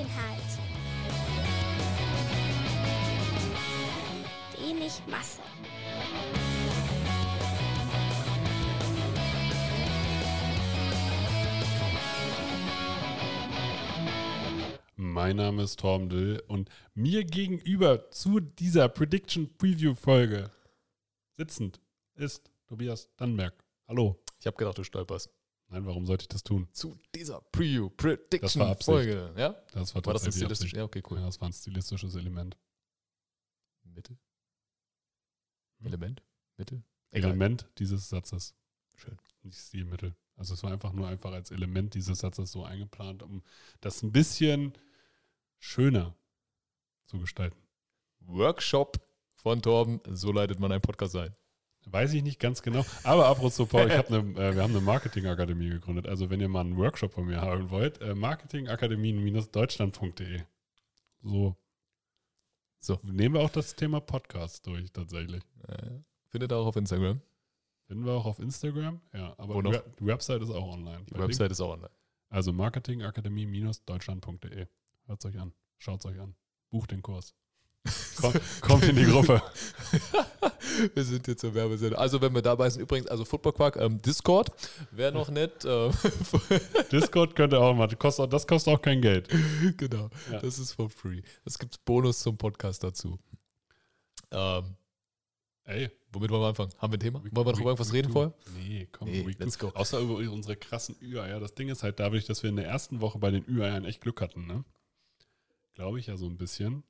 [0.00, 0.50] Inhalt.
[4.58, 5.42] Wenig Masse.
[14.96, 20.50] Mein Name ist Torben Dill und mir gegenüber zu dieser Prediction Preview Folge
[21.32, 21.80] sitzend
[22.14, 23.54] ist Tobias Dannberg.
[23.86, 24.22] Hallo.
[24.38, 25.39] Ich habe gedacht, du stolperst.
[25.70, 26.68] Nein, warum sollte ich das tun?
[26.72, 28.84] Zu dieser Preview Das war Prediction Absicht.
[28.84, 29.32] Folge.
[29.36, 29.54] Ja?
[29.72, 30.66] Das war War das ein tatsächlich stilistisch?
[30.66, 30.76] Absicht.
[30.76, 31.18] Ja, okay, cool.
[31.18, 32.58] Ja, das war ein stilistisches Element.
[33.84, 34.18] Mitte?
[35.78, 36.22] Element?
[36.56, 36.82] Mitte?
[37.12, 37.30] Egal.
[37.30, 38.54] Element dieses Satzes.
[38.96, 39.16] Schön.
[39.42, 40.16] Nicht Stilmittel.
[40.36, 43.42] Also es war einfach nur einfach als Element dieses Satzes so eingeplant, um
[43.80, 44.72] das ein bisschen
[45.58, 46.16] schöner
[47.06, 47.58] zu gestalten.
[48.20, 48.98] Workshop
[49.34, 50.00] von Torben.
[50.08, 51.34] So leitet man einen Podcast ein.
[51.86, 52.84] Weiß ich nicht ganz genau.
[53.02, 56.06] Aber apropos, Paul, ich hab eine, äh, wir haben eine Marketingakademie gegründet.
[56.06, 60.42] Also wenn ihr mal einen Workshop von mir haben wollt, äh, marketingakademien-deutschland.de.
[61.22, 61.56] So.
[62.78, 63.00] So.
[63.02, 65.42] Nehmen wir auch das Thema Podcast durch, tatsächlich.
[66.28, 67.20] Findet ihr auch auf Instagram.
[67.86, 69.00] Finden wir auch auf Instagram.
[69.12, 71.04] Ja, aber die, die Website ist auch online.
[71.10, 71.90] Die Website ist auch online.
[72.28, 74.68] Also marketingakademie-deutschland.de.
[75.06, 75.52] Hört euch an.
[75.78, 76.36] Schaut euch an.
[76.70, 77.34] Bucht den Kurs.
[78.20, 79.42] Komm, kommt in die Gruppe.
[80.94, 81.98] wir sind jetzt zur Werbesendung.
[81.98, 84.50] Also, wenn wir dabei sind, übrigens, also Football Quark, ähm, Discord
[84.90, 85.64] wäre noch nett.
[85.64, 85.90] Äh,
[86.92, 87.86] Discord könnt ihr auch mal.
[87.86, 89.28] Das kostet, das kostet auch kein Geld.
[89.78, 90.40] genau, Ja.
[90.40, 91.22] das ist for free.
[91.44, 93.18] Es gibt Bonus zum Podcast dazu.
[94.30, 94.76] Ähm,
[95.64, 96.72] Ey, womit wollen wir anfangen?
[96.78, 97.20] Haben wir ein Thema?
[97.22, 98.34] Wollen wir noch über irgendwas reden vorher?
[98.56, 99.68] Nee, komm, Nee, Week let's two.
[99.70, 99.76] go.
[99.76, 101.38] Außer über unsere krassen Ü-Eier.
[101.38, 104.00] Das Ding ist halt dadurch, dass wir in der ersten Woche bei den Ü-Eiern echt
[104.00, 104.64] Glück hatten, ne?
[105.74, 106.82] Glaube ich ja so ein bisschen.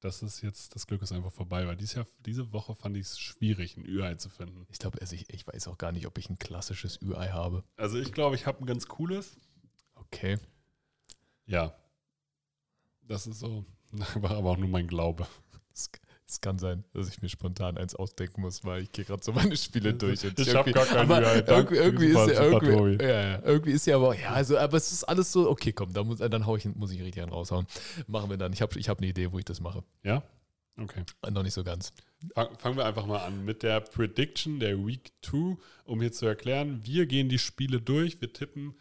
[0.00, 3.06] Das ist jetzt, das Glück ist einfach vorbei, weil dies Jahr, diese Woche fand ich
[3.06, 4.66] es schwierig, ein Ü-Ei zu finden.
[4.70, 7.64] Ich glaube, also ich, ich weiß auch gar nicht, ob ich ein klassisches Ü-Ei habe.
[7.76, 9.36] Also ich glaube, ich habe ein ganz cooles.
[9.94, 10.38] Okay.
[11.46, 11.74] Ja.
[13.02, 13.64] Das ist so,
[14.16, 15.26] war aber auch nur mein Glaube.
[15.72, 15.90] Es,
[16.28, 19.32] es kann sein, dass ich mir spontan eins ausdenken muss, weil ich gehe gerade so
[19.32, 20.24] meine Spiele durch.
[20.24, 23.86] Und Ich hab irgendwie- gar kein aber Irgendwie, irgendwie ist ja irgendwie, ja, irgendwie ist
[23.86, 26.56] ja aber, ja, also, aber es ist alles so, okay, komm, da muss, dann hau
[26.56, 27.66] ich, muss ich richtig einen raushauen.
[28.08, 28.52] Machen wir dann.
[28.52, 29.84] Ich habe ich hab eine Idee, wo ich das mache.
[30.02, 30.22] Ja?
[30.78, 31.04] Okay.
[31.30, 31.92] Noch nicht so ganz.
[32.34, 36.26] Fang, fangen wir einfach mal an mit der Prediction der Week 2, um hier zu
[36.26, 38.74] erklären, wir gehen die Spiele durch, wir tippen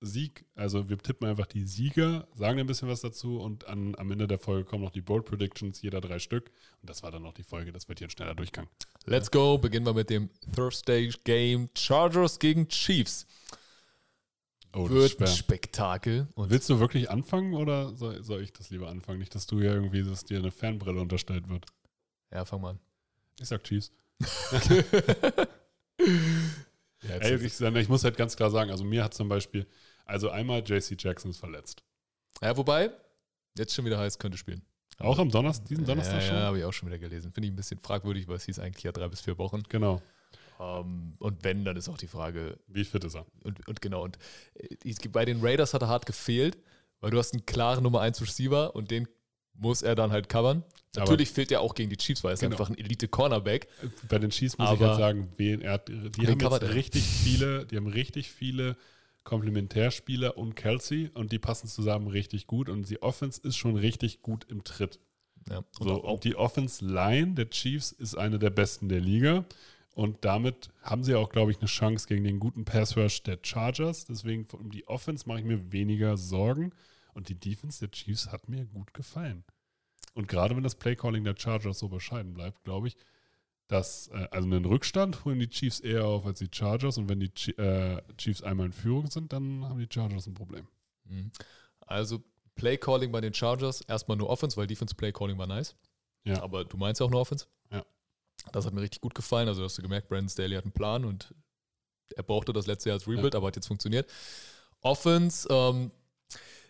[0.00, 4.10] Sieg, also wir tippen einfach die Sieger, sagen ein bisschen was dazu und an, am
[4.12, 6.50] Ende der Folge kommen noch die Bold Predictions, jeder drei Stück.
[6.80, 8.68] Und das war dann noch die Folge, das wird hier ein schneller Durchgang.
[9.06, 9.58] Let's go.
[9.58, 13.26] Beginnen wir mit dem Thursday Game Chargers gegen Chiefs.
[14.74, 15.26] Oh, Wird ein.
[15.26, 16.28] Spektakel.
[16.34, 19.18] Und Willst du wirklich anfangen oder soll, soll ich das lieber anfangen?
[19.18, 21.66] Nicht, dass du ja irgendwie, dass dir eine Fanbrille unterstellt wird.
[22.32, 22.78] ja, fang mal an.
[23.40, 23.90] Ich sag Chiefs.
[27.02, 29.66] Ja, Ey, ich, ich muss halt ganz klar sagen, also mir hat zum Beispiel,
[30.08, 31.82] also einmal JC Jackson ist verletzt.
[32.42, 32.90] ja, wobei,
[33.56, 34.62] jetzt schon wieder heißt, könnte spielen.
[34.98, 36.36] Auch am Donnerstag, diesen Donnerstag ja, schon?
[36.36, 37.30] Ja, habe ich auch schon wieder gelesen.
[37.32, 39.62] Finde ich ein bisschen fragwürdig, weil es hieß eigentlich ja drei bis vier Wochen.
[39.68, 40.02] Genau.
[40.58, 43.26] Ähm, und wenn, dann ist auch die Frage, Wie fit ist er?
[43.44, 44.18] und, und genau, und
[44.54, 46.58] äh, bei den Raiders hat er hart gefehlt,
[47.00, 49.06] weil du hast einen klaren Nummer 1 Receiver und den
[49.54, 50.64] muss er dann halt covern.
[50.96, 52.54] Aber- Natürlich fehlt er auch gegen die Chiefs, weil er ist Genau.
[52.54, 53.68] einfach ein Elite-Cornerback.
[54.08, 57.04] Bei den Chiefs muss ich Aber- jetzt sagen, wen er hat, die haben jetzt richtig
[57.04, 58.76] viele, die haben richtig viele
[59.28, 64.22] Komplementärspieler und Kelsey und die passen zusammen richtig gut und die Offense ist schon richtig
[64.22, 65.00] gut im Tritt.
[65.50, 65.64] Ja.
[65.78, 69.44] So, auch, und die Offense Line der Chiefs ist eine der besten der Liga.
[69.94, 73.38] Und damit haben sie auch, glaube ich, eine Chance gegen den guten Pass Rush der
[73.42, 74.06] Chargers.
[74.06, 76.72] Deswegen um die Offense mache ich mir weniger Sorgen.
[77.12, 79.44] Und die Defense der Chiefs hat mir gut gefallen.
[80.14, 82.96] Und gerade wenn das Playcalling der Chargers so bescheiden bleibt, glaube ich,
[83.68, 87.20] dass, äh, also einen Rückstand holen die Chiefs eher auf als die Chargers und wenn
[87.20, 90.66] die Chi- äh, Chiefs einmal in Führung sind, dann haben die Chargers ein Problem.
[91.04, 91.30] Mhm.
[91.80, 92.22] Also
[92.54, 95.76] Play Calling bei den Chargers, erstmal nur Offense, weil Defense Play Calling war nice.
[96.24, 96.42] Ja.
[96.42, 97.46] Aber du meinst ja auch nur Offense.
[97.70, 97.84] Ja.
[98.52, 99.48] Das hat mir richtig gut gefallen.
[99.48, 101.34] Also hast du gemerkt, Brandon Staley hat einen Plan und
[102.16, 104.10] er brauchte das letzte Jahr als Rebuild, aber hat jetzt funktioniert.
[104.80, 105.90] Offense, ähm,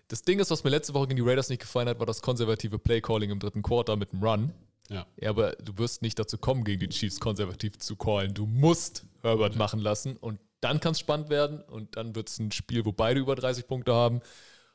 [0.09, 2.23] das Ding ist, was mir letzte Woche gegen die Raiders nicht gefallen hat, war das
[2.23, 4.53] konservative Play Calling im dritten Quarter mit dem Run.
[4.91, 5.07] Ja.
[5.17, 8.33] Ja, aber du wirst nicht dazu kommen, gegen die Chiefs konservativ zu callen.
[8.35, 12.39] Du musst Herbert machen lassen und dann kann es spannend werden und dann wird es
[12.39, 14.21] ein Spiel, wo beide über 30 Punkte haben.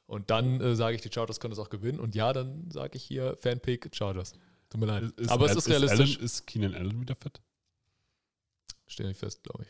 [0.06, 2.00] Und dann äh, sage ich, die Chargers können das auch gewinnen.
[2.00, 4.34] Und ja, dann sage ich hier Fanpick Chargers.
[4.70, 5.04] Tut mir leid.
[5.18, 6.16] Ist- aber es ist ist realistisch.
[6.18, 7.42] Allen, ist Keenan Allen wieder fit?
[8.88, 9.70] Stehe nicht fest, glaube ich.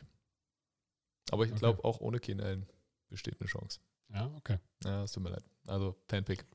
[1.31, 1.59] Aber ich Okay.
[1.59, 2.65] glaube, auch ohne Keen Allen
[3.09, 3.79] besteht eine Chance.
[4.13, 4.57] Ja, okay.
[4.83, 5.43] Ja, es tut mir leid.
[5.67, 6.45] Also Fanpick.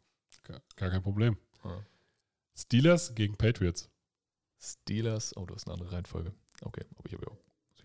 [0.44, 1.36] Gar, gar kein Problem.
[1.64, 1.82] Ja.
[2.58, 3.88] Steelers gegen Patriots.
[4.60, 5.36] Steelers.
[5.36, 6.32] Oh, du hast eine andere Reihenfolge.
[6.62, 7.36] Okay, aber ich habe ja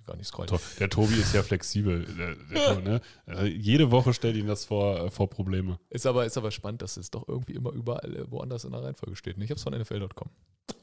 [0.06, 0.52] gar nicht scrollen.
[0.80, 2.06] Der Tobi ist ja flexibel.
[2.06, 3.02] Der, der Tobi, ne?
[3.26, 5.80] Also jede Woche stellt ihn das vor, äh, vor Probleme.
[5.90, 8.84] Ist aber, ist aber spannend, dass es doch irgendwie immer überall äh, woanders in der
[8.84, 9.38] Reihenfolge steht.
[9.38, 10.30] Und Ich habe es von NFL.com.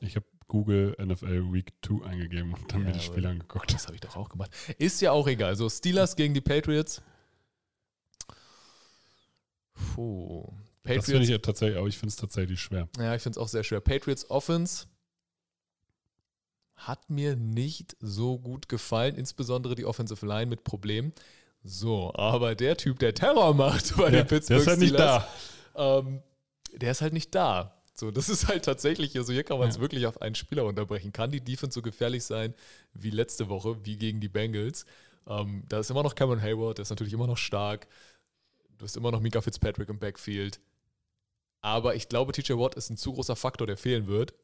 [0.00, 3.72] Ich habe Google NFL Week 2 eingegeben und dann Ja, mir die Spiele angeguckt.
[3.72, 4.50] Das habe ich doch auch gemacht.
[4.78, 5.56] Ist ja auch egal.
[5.56, 7.02] So, Steelers gegen die Patriots.
[9.94, 10.52] Puh.
[10.82, 11.24] Das finde Patriots.
[11.24, 12.88] ich ja tatsächlich, aber ich finde es tatsächlich schwer.
[12.98, 13.80] ja, ich finde es auch sehr schwer.
[13.80, 14.86] Patriots Offense
[16.76, 21.12] hat mir nicht so gut gefallen, insbesondere die Offensive Line mit Problemen.
[21.62, 24.98] So, aber der Typ, der Terror macht bei Ja, den Pittsburgh der ist halt nicht
[24.98, 25.28] da.
[25.74, 26.22] ähm,
[26.72, 27.76] der ist halt nicht da.
[27.94, 29.82] So, das ist halt tatsächlich, also hier kann man es Ja.
[29.82, 31.12] wirklich auf einen Spieler unterbrechen.
[31.12, 32.54] Kann die Defense so gefährlich sein
[32.94, 34.86] wie letzte Woche, wie gegen die Bengals?
[35.26, 37.86] Ähm, da ist immer noch Cameron Hayward, der ist natürlich immer noch stark.
[38.78, 40.60] Du hast immer noch Mika Fitzpatrick im Backfield.
[41.60, 44.34] Aber ich glaube, TJ Watt ist ein zu großer Faktor, der fehlen wird.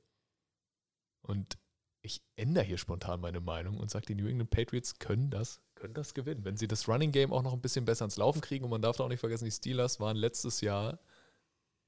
[1.23, 1.59] Und
[2.03, 5.95] ich ändere hier spontan meine Meinung und sage, die New England Patriots können das, können
[5.95, 6.45] das gewinnen.
[6.45, 8.65] Wenn sie das Running Game auch noch ein bisschen besser ins Laufen kriegen.
[8.65, 11.01] Und man darf da auch nicht vergessen, die Steelers waren letztes Jahr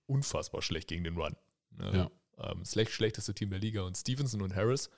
[0.07, 1.37] unfassbar schlecht gegen den Run.
[1.79, 2.11] Ja.
[2.39, 3.83] Ähm, schlecht, schlechteste Team der Liga.
[3.83, 4.91] Und Stevenson und Harris.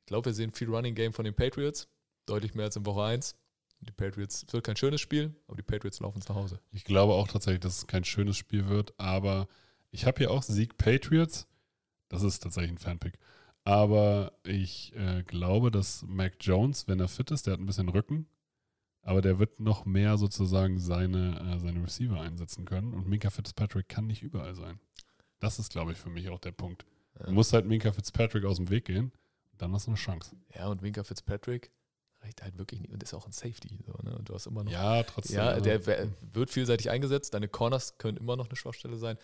[0.00, 1.88] Ich glaube, wir sehen viel Running Game von den Patriots.
[2.26, 3.36] Deutlich mehr als in Woche 1.
[3.80, 6.60] Die Patriots, es wird kein schönes Spiel, aber die Patriots laufen zu Hause.
[6.70, 9.48] Ich glaube auch tatsächlich, dass es kein schönes Spiel wird, aber
[9.90, 11.46] ich habe hier auch Sieg Patriots.
[12.08, 13.18] Das ist tatsächlich ein Fanpick.
[13.64, 17.88] Aber ich äh, glaube, dass Mac Jones, wenn er fit ist, der hat ein bisschen
[17.88, 18.26] Rücken,
[19.02, 22.92] aber der wird noch mehr sozusagen seine, äh, seine Receiver einsetzen können.
[22.94, 24.78] Und Minka Fitzpatrick kann nicht überall sein.
[25.38, 26.84] Das ist, glaube ich, für mich auch der Punkt.
[27.18, 27.26] Ja.
[27.26, 29.12] Du musst halt Minka Fitzpatrick aus dem Weg gehen,
[29.56, 30.36] dann hast du eine Chance.
[30.54, 31.70] Ja, und Winker Fitzpatrick
[32.22, 33.78] reicht halt wirklich nicht und ist auch ein Safety.
[33.86, 34.16] So, ne?
[34.16, 34.70] Und du hast immer noch.
[34.72, 35.36] Ja, trotzdem.
[35.36, 37.34] Ja, also, der wird vielseitig eingesetzt.
[37.34, 39.16] Deine Corners können immer noch eine Schwachstelle sein.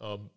[0.00, 0.30] Ähm,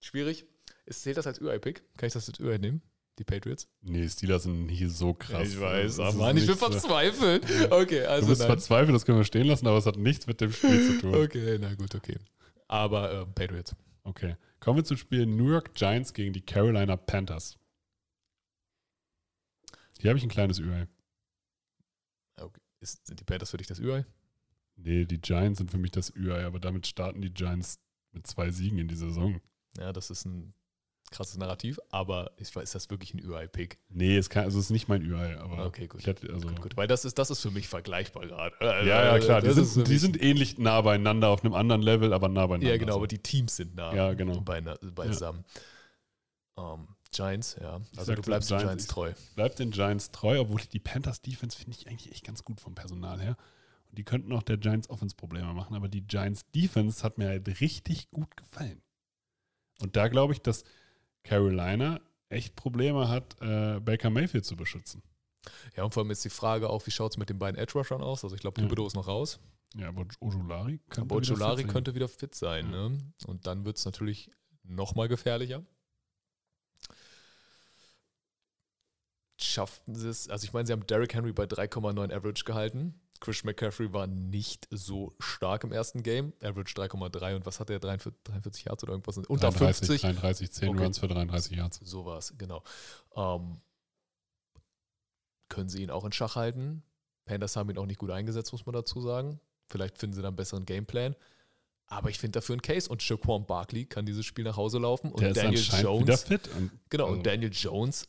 [0.00, 0.46] schwierig.
[0.86, 1.82] Ist, zählt das als UI-Pick?
[1.96, 2.82] Kann ich das als UI nehmen?
[3.18, 3.68] Die Patriots?
[3.82, 5.46] Nee, Steelers sind nie so krass.
[5.46, 7.44] ich weiß, aber ich bin so- verzweifelt.
[7.70, 8.48] Okay, Du also bist nein.
[8.48, 11.14] verzweifelt, das können wir stehen lassen, aber es hat nichts mit dem Spiel zu tun.
[11.14, 12.16] Okay, na gut, okay.
[12.68, 13.76] Aber ähm, Patriots.
[14.04, 14.36] Okay.
[14.60, 17.58] Kommen wir zum Spiel New York Giants gegen die Carolina Panthers.
[20.00, 20.86] Hier habe ich ein kleines UI.
[22.82, 24.04] Ist, sind die Panthers für dich das UI?
[24.76, 27.78] Nee, die Giants sind für mich das UI, aber damit starten die Giants
[28.12, 29.40] mit zwei Siegen in die Saison.
[29.78, 30.52] Ja, das ist ein
[31.12, 33.78] krasses Narrativ, aber ist, ist das wirklich ein UI-Pick?
[33.90, 36.00] Nee, es, kann, also es ist nicht mein UI, aber Okay, gut.
[36.00, 38.58] ich hätte, also, Gut, gut, weil das ist, das ist für mich vergleichbar gerade.
[38.60, 39.42] Also, Ja, ja, klar.
[39.42, 42.72] Die sind, die sind ähnlich nah beieinander, auf einem anderen Level, aber nah beieinander.
[42.72, 42.98] Ja, genau, so.
[42.98, 44.40] aber die Teams sind nah Ja, genau.
[44.40, 45.44] beina- beisammen.
[46.56, 47.80] Ähm, Giants, ja.
[47.96, 49.12] Also du bleibst den Giants, Giants treu.
[49.36, 52.74] bleibt den Giants treu, obwohl die Panthers Defense finde ich eigentlich echt ganz gut vom
[52.74, 53.36] Personal her.
[53.88, 57.28] Und die könnten auch der Giants Offense Probleme machen, aber die Giants Defense hat mir
[57.28, 58.82] halt richtig gut gefallen.
[59.80, 60.64] Und da glaube ich, dass
[61.22, 65.02] Carolina echt Probleme hat, äh, Baker Mayfield zu beschützen.
[65.76, 68.00] Ja, und vor allem ist die Frage auch, wie schaut es mit den beiden Edge-Rushern
[68.00, 68.24] aus?
[68.24, 68.66] Also ich glaube, Ja.
[68.66, 69.40] Thibodeau ist noch raus.
[69.74, 72.72] Ja, aber Ojulari könnte Aber wieder fit könnte wieder fit sein.
[72.72, 72.88] Ja.
[72.88, 72.98] Ne?
[73.26, 74.30] Und dann wird es natürlich
[74.62, 75.62] nochmal gefährlicher.
[79.42, 80.28] Schafften sie es?
[80.28, 83.00] Also ich meine, sie haben Derrick Henry bei 3,9 Average gehalten.
[83.20, 86.32] Chris McCaffrey war nicht so stark im ersten Game.
[86.42, 87.78] Average 3,3 und was hat er?
[87.78, 89.16] 43, 43 Yards oder irgendwas?
[89.18, 90.00] Unter 33, 50.
[90.02, 90.82] 33, 10 Okay.
[90.82, 91.80] Runs für 33 Yards.
[91.84, 92.64] So war es, genau.
[93.14, 93.60] Ähm,
[95.48, 96.82] können sie ihn auch in Schach halten?
[97.24, 99.38] Panthers haben ihn auch nicht gut eingesetzt, muss man dazu sagen.
[99.68, 101.14] Vielleicht finden sie dann einen besseren Gameplan.
[101.86, 102.88] Aber ich finde dafür einen Case.
[102.88, 105.12] Und Shaquan Barkley kann dieses Spiel nach Hause laufen.
[105.12, 106.02] Und Der Daniel Jones.
[106.02, 106.48] wieder fit.
[106.56, 108.08] Und, Genau, also, und Daniel Jones,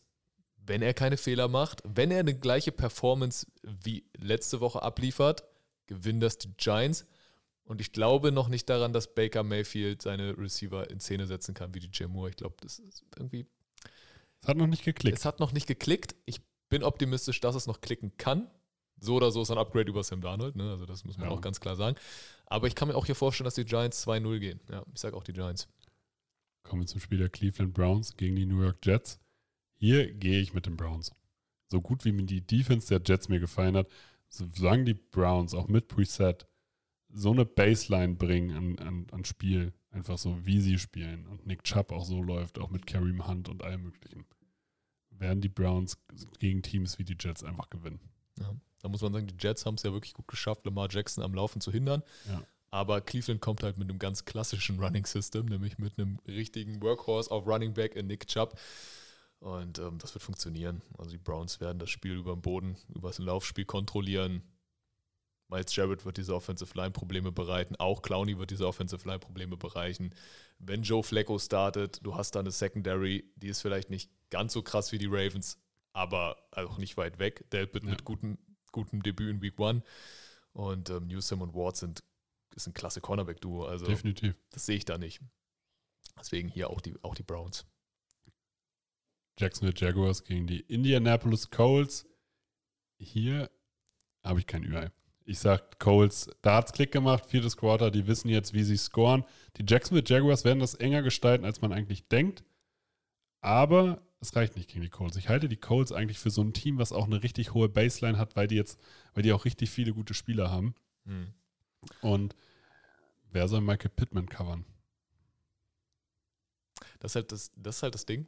[0.66, 5.44] wenn er keine Fehler macht, wenn er eine gleiche Performance wie letzte Woche abliefert,
[5.88, 7.06] gewinnen das die Giants.
[7.66, 11.74] Und ich glaube noch nicht daran, dass Baker Mayfield seine Receiver in Szene setzen kann
[11.74, 12.30] wie die Jay Moore.
[12.30, 13.46] Ich glaube, das ist irgendwie.
[14.42, 15.18] Es hat noch nicht geklickt.
[15.18, 16.16] Es hat noch nicht geklickt.
[16.26, 18.50] Ich bin optimistisch, dass es noch klicken kann.
[19.00, 20.70] So oder so ist ein Upgrade über Sam Darnold, ne?
[20.72, 21.34] also das muss man Ja.
[21.36, 21.98] auch ganz klar sagen.
[22.46, 24.60] Aber ich kann mir auch hier vorstellen, dass die Giants 2-0 gehen.
[24.70, 25.68] Ja, ich sage auch die Giants.
[26.64, 29.20] Kommen wir zum Spiel der Cleveland Browns gegen die New York Jets.
[29.84, 31.12] Hier gehe ich mit den Browns.
[31.70, 33.90] So gut wie mir die Defense der Jets mir gefallen hat,
[34.30, 36.48] solange die Browns auch mit Preset
[37.10, 41.66] so eine Baseline bringen an, an, an Spiel, einfach so wie sie spielen und Nick
[41.66, 44.24] Chubb auch so läuft, auch mit Kareem Hunt und allem möglichen,
[45.10, 45.98] werden die Browns
[46.40, 48.00] gegen Teams wie die Jets einfach gewinnen.
[48.40, 48.56] Ja.
[48.80, 51.34] Da muss man sagen, die Jets haben es ja wirklich gut geschafft, Lamar Jackson am
[51.34, 52.04] Laufen zu hindern.
[52.30, 52.42] Ja.
[52.70, 57.30] Aber Cleveland kommt halt mit einem ganz klassischen Running System, nämlich mit einem richtigen Workhorse
[57.30, 58.58] auf Running Back in Nick Chubb.
[59.44, 60.82] Und ähm, das wird funktionieren.
[60.98, 64.42] Also die Browns werden das Spiel über den Boden, über das Laufspiel kontrollieren.
[65.50, 67.76] Miles Jarrett wird diese Offensive Line Probleme bereiten.
[67.76, 70.16] Auch Clowney wird diese Offensive Line Probleme bereichen.
[70.60, 74.62] Wenn Joe Flacco startet, du hast da eine Secondary, die ist vielleicht nicht ganz so
[74.62, 75.60] krass wie die Ravens,
[75.92, 77.50] aber auch nicht weit weg.
[77.52, 77.90] Delpit Ja.
[77.90, 78.38] mit gutem,
[78.72, 79.84] gutem Debüt in Week One.
[80.54, 82.02] Und ähm, Newsom und Ward sind
[82.56, 83.66] ist ein klasse Cornerback-Duo.
[83.66, 84.36] Also Definitiv.
[84.52, 85.20] das sehe ich da nicht.
[86.18, 87.66] Deswegen hier auch die, auch die Browns.
[89.38, 92.06] Jacksonville Jaguars gegen die Indianapolis Colts.
[92.98, 93.50] Hier
[94.24, 94.92] habe ich kein Ü-Ei.
[95.26, 98.78] Ich sage Colts, da hat es Klick gemacht, viertes Quarter, die wissen jetzt, wie sie
[98.78, 99.24] scoren.
[99.58, 102.44] Die Jacksonville Jaguars werden das enger gestalten, als man eigentlich denkt.
[103.40, 105.18] Aber es reicht nicht gegen die Colts.
[105.18, 108.18] Ich halte die Colts eigentlich für so ein Team, was auch eine richtig hohe Baseline
[108.18, 108.80] hat, weil die jetzt,
[109.14, 110.76] weil die auch richtig viele gute Spieler haben.
[111.06, 111.34] Hm.
[112.02, 112.36] Und
[113.32, 114.66] wer soll Michael Pittman covern?
[117.00, 118.28] Das, ist halt das, das ist halt das Ding.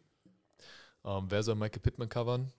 [1.05, 2.51] Ähm, wer soll Michael Pittman covern?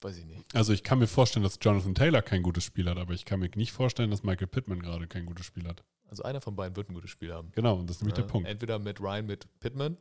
[0.00, 0.44] Weiß ich nicht.
[0.54, 3.40] Also ich kann mir vorstellen, dass Jonathan Taylor kein gutes Spiel hat, aber ich kann
[3.40, 5.82] mir nicht vorstellen, dass Michael Pittman gerade kein gutes Spiel hat.
[6.08, 7.50] Also einer von beiden wird ein gutes Spiel haben.
[7.52, 8.48] Genau, und das ist nämlich Ja, der Punkt.
[8.48, 9.96] Entweder mit Ryan mit Pittman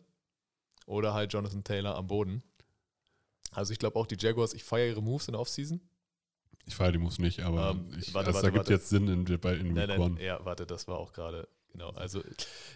[0.86, 2.44] oder halt Jonathan Taylor am Boden.
[3.52, 5.82] Also ich glaube auch die Jaguars, ich feiere ihre Moves in der Offseason.
[6.66, 8.74] Ich feiere die Moves nicht, aber Ähm, ich, warte, es warte, ergibt warte.
[8.74, 10.22] jetzt Sinn in, in Nein, Week nein, One.
[10.24, 11.90] ja, warte, das war auch gerade, genau.
[11.92, 12.22] Also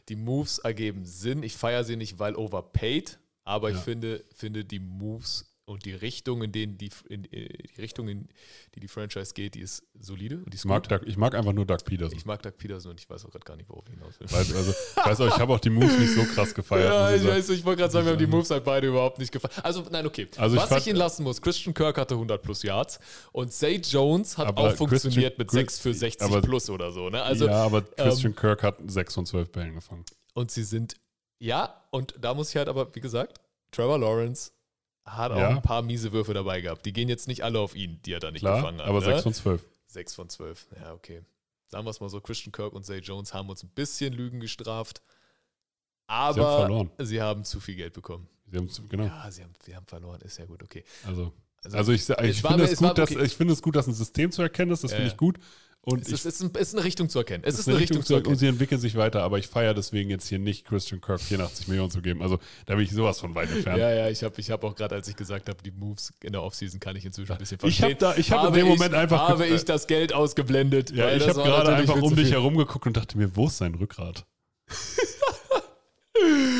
[0.09, 1.43] die Moves ergeben Sinn.
[1.43, 3.19] Ich feiere sie nicht, weil overpaid,
[3.51, 3.81] aber ich Ja.
[3.81, 8.27] finde, finde die Moves und die Richtung, in denen die, in, äh, die Richtung, in
[8.75, 10.89] die die Franchise geht, die ist solide und die ist Ich mag.
[10.89, 12.17] Doug, ich mag einfach nur Doug Peterson.
[12.17, 14.29] Ich mag Doug Peterson und ich weiß auch gerade gar nicht, worauf ich hinaus will.
[14.29, 16.89] weiß, also, ich weiß auch, ich habe auch die Moves nicht so krass gefeiert.
[16.89, 18.35] Ja, ich weiß, ich wollte gerade sagen, wir haben die sagen.
[18.35, 19.53] Moves halt beide überhaupt nicht gefallen.
[19.63, 20.27] Also, nein, okay.
[20.35, 22.99] Also ich Was fand- ich ihn lassen muss, Christian Kirk hatte 100 plus Yards
[23.31, 26.91] und Zay Jones hat auch funktioniert Christian- mit Chris- 6 für 60 aber- plus oder
[26.91, 27.09] so.
[27.09, 27.21] Ne?
[27.21, 30.03] Also, ja, aber Christian Kirk hat 6 von 12 Bällen gefangen.
[30.33, 30.95] Und sie sind,
[31.41, 33.39] ja, und da muss ich halt aber, wie gesagt,
[33.71, 34.51] Trevor Lawrence
[35.05, 35.49] hat auch Ja.
[35.49, 36.85] ein paar miese Würfe dabei gehabt.
[36.85, 38.87] Die gehen jetzt nicht alle auf ihn, die er da nicht Klar, gefangen hat.
[38.87, 39.05] aber ne?
[39.05, 39.61] 6 von 12.
[39.87, 40.67] 6 von 12.
[40.79, 41.21] Ja, okay.
[41.67, 44.39] Sagen wir es mal so, Christian Kirk und Zay Jones haben uns ein bisschen Lügen
[44.39, 45.01] gestraft.
[46.07, 46.91] Aber haben verloren.
[46.99, 48.27] sie haben zu viel Geld bekommen.
[48.47, 49.05] Sie haben, zu- genau.
[49.05, 50.83] Ja, sie haben, wir haben verloren, ist ja gut, okay.
[51.07, 51.33] Also,
[51.63, 53.23] Also, also ich, ich, finde es gut, dass, okay.
[53.23, 54.83] ich finde es gut, dass ein System zu erkennen ist.
[54.83, 55.37] Das Ja, finde ich gut.
[55.83, 57.43] Und es ich, ist, es ist, ein, ist eine Richtung zu erkennen.
[57.43, 58.37] Es ist eine Richtung, zu und erkennen.
[58.37, 61.89] sie entwickeln sich weiter, aber ich feiere deswegen jetzt hier nicht Christian Kirk 84 Millionen
[61.89, 62.21] zu geben.
[62.21, 63.79] Also da bin ich sowas von weit entfernt.
[63.79, 66.33] Ja, ja, ich habe ich hab auch gerade, als ich gesagt habe, die Moves in
[66.33, 67.85] der Offseason kann ich inzwischen ein bisschen Ich verstehen.
[67.85, 70.91] habe da, ich habe in dem ich- Moment einfach habe ich das Geld ausgeblendet.
[70.91, 72.33] Ja, ich habe gerade einfach um zu dich viel.
[72.33, 74.25] herum geguckt und dachte mir, wo ist sein Rückgrat?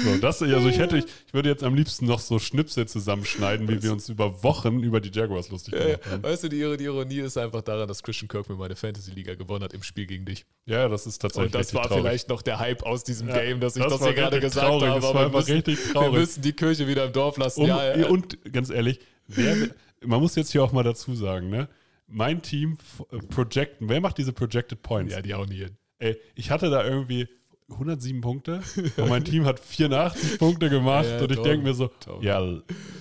[0.03, 3.81] so, das, also ich hätte, ich, würde jetzt am liebsten noch so Schnipsel zusammenschneiden, wie
[3.81, 5.83] wir uns über Wochen über die Jaguars lustig ja.
[5.83, 6.23] gemacht haben.
[6.23, 9.35] Weißt du, die, Iro- die Ironie ist einfach daran, dass Christian Kirk mir meine Fantasy-Liga
[9.35, 10.45] gewonnen hat im Spiel gegen dich.
[10.65, 12.01] Ja, das ist tatsächlich Und das war traurig.
[12.03, 14.65] vielleicht noch der Hype aus diesem Ja, Game, dass ich das das, hier gerade gesagt
[14.67, 14.95] traurig, habe.
[15.01, 16.19] das war aber wir einfach müssen, richtig wir traurig.
[16.19, 17.61] müssen die Kirche wieder im Dorf lassen.
[17.61, 18.07] Um, ja, ja.
[18.07, 19.55] Und ganz ehrlich, wer,
[20.03, 21.67] man muss jetzt hier auch mal dazu sagen, ne?
[22.13, 22.77] Mein Team
[23.11, 25.13] äh, projecten, wer macht diese Projected Points?
[25.13, 25.77] ja, die hauen nie hin.
[25.99, 27.29] Ey, ich hatte da irgendwie
[27.73, 28.61] 107 Punkte
[28.97, 32.23] und mein Team hat 84 Punkte gemacht Ja, und ich denke mir so, toll.
[32.23, 32.39] ja,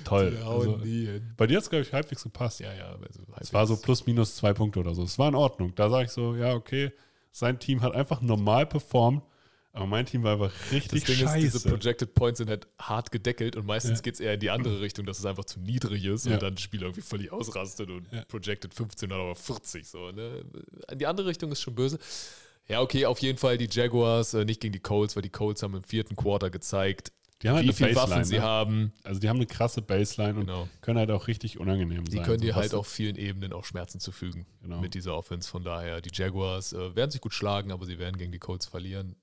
[0.05, 0.37] toll.
[0.47, 0.81] Also,
[1.37, 2.61] bei dir hat es, glaube ich, halbwegs gepasst.
[2.61, 2.91] Ja, ja.
[3.07, 5.03] Also Es war so plus minus zwei Punkte oder so.
[5.03, 5.75] Es war in Ordnung.
[5.75, 6.93] Da sage ich so, ja, okay,
[7.33, 9.23] sein Team hat einfach normal performt,
[9.73, 11.39] aber mein Team war einfach Das richtig Ding ist, scheiße.
[11.41, 14.03] diese Projected Points sind halt hart gedeckelt und meistens Ja.
[14.03, 16.33] geht es eher in die andere Richtung, dass es einfach zu niedrig ist Ja.
[16.35, 18.09] und dann das Spiel irgendwie völlig ausrastet und.
[18.27, 19.87] Projected 15 oder aber 40.
[19.87, 20.43] So, ne?
[20.91, 22.00] In die andere Richtung ist schon böse.
[22.71, 25.62] Ja, okay, auf jeden Fall die Jaguars, äh, nicht gegen die Colts, weil die Colts
[25.62, 27.12] haben im vierten Quarter gezeigt,
[27.43, 28.43] die haben halt wie eine viele Waffen sie ne?
[28.43, 28.93] haben.
[29.03, 30.69] Also die haben eine krasse Baseline und Genau.
[30.83, 32.25] können halt auch richtig unangenehm Die sein.
[32.25, 34.81] können dir So, halt auf vielen Ebenen auch Schmerzen zufügen Genau.
[34.81, 35.49] mit dieser Offense.
[35.50, 38.67] Von daher, die Jaguars äh, werden sich gut schlagen, aber sie werden gegen die Colts
[38.67, 39.17] verlieren.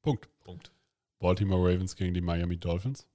[0.00, 0.28] Punkt.
[0.44, 0.72] Punkt.
[1.18, 3.06] Baltimore Ravens gegen die Miami Dolphins.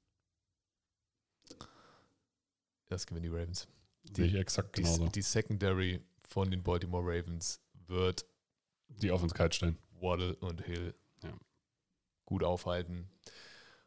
[2.90, 3.68] Das gewinnen die Ravens.
[4.16, 5.08] Sehe ich exakt Die, genauso.
[5.08, 8.26] die Secondary von den Baltimore Ravens wird
[8.90, 9.78] Die Offense kalt stellen.
[10.00, 11.34] Waddle und Hill Ja.
[12.26, 13.10] gut aufhalten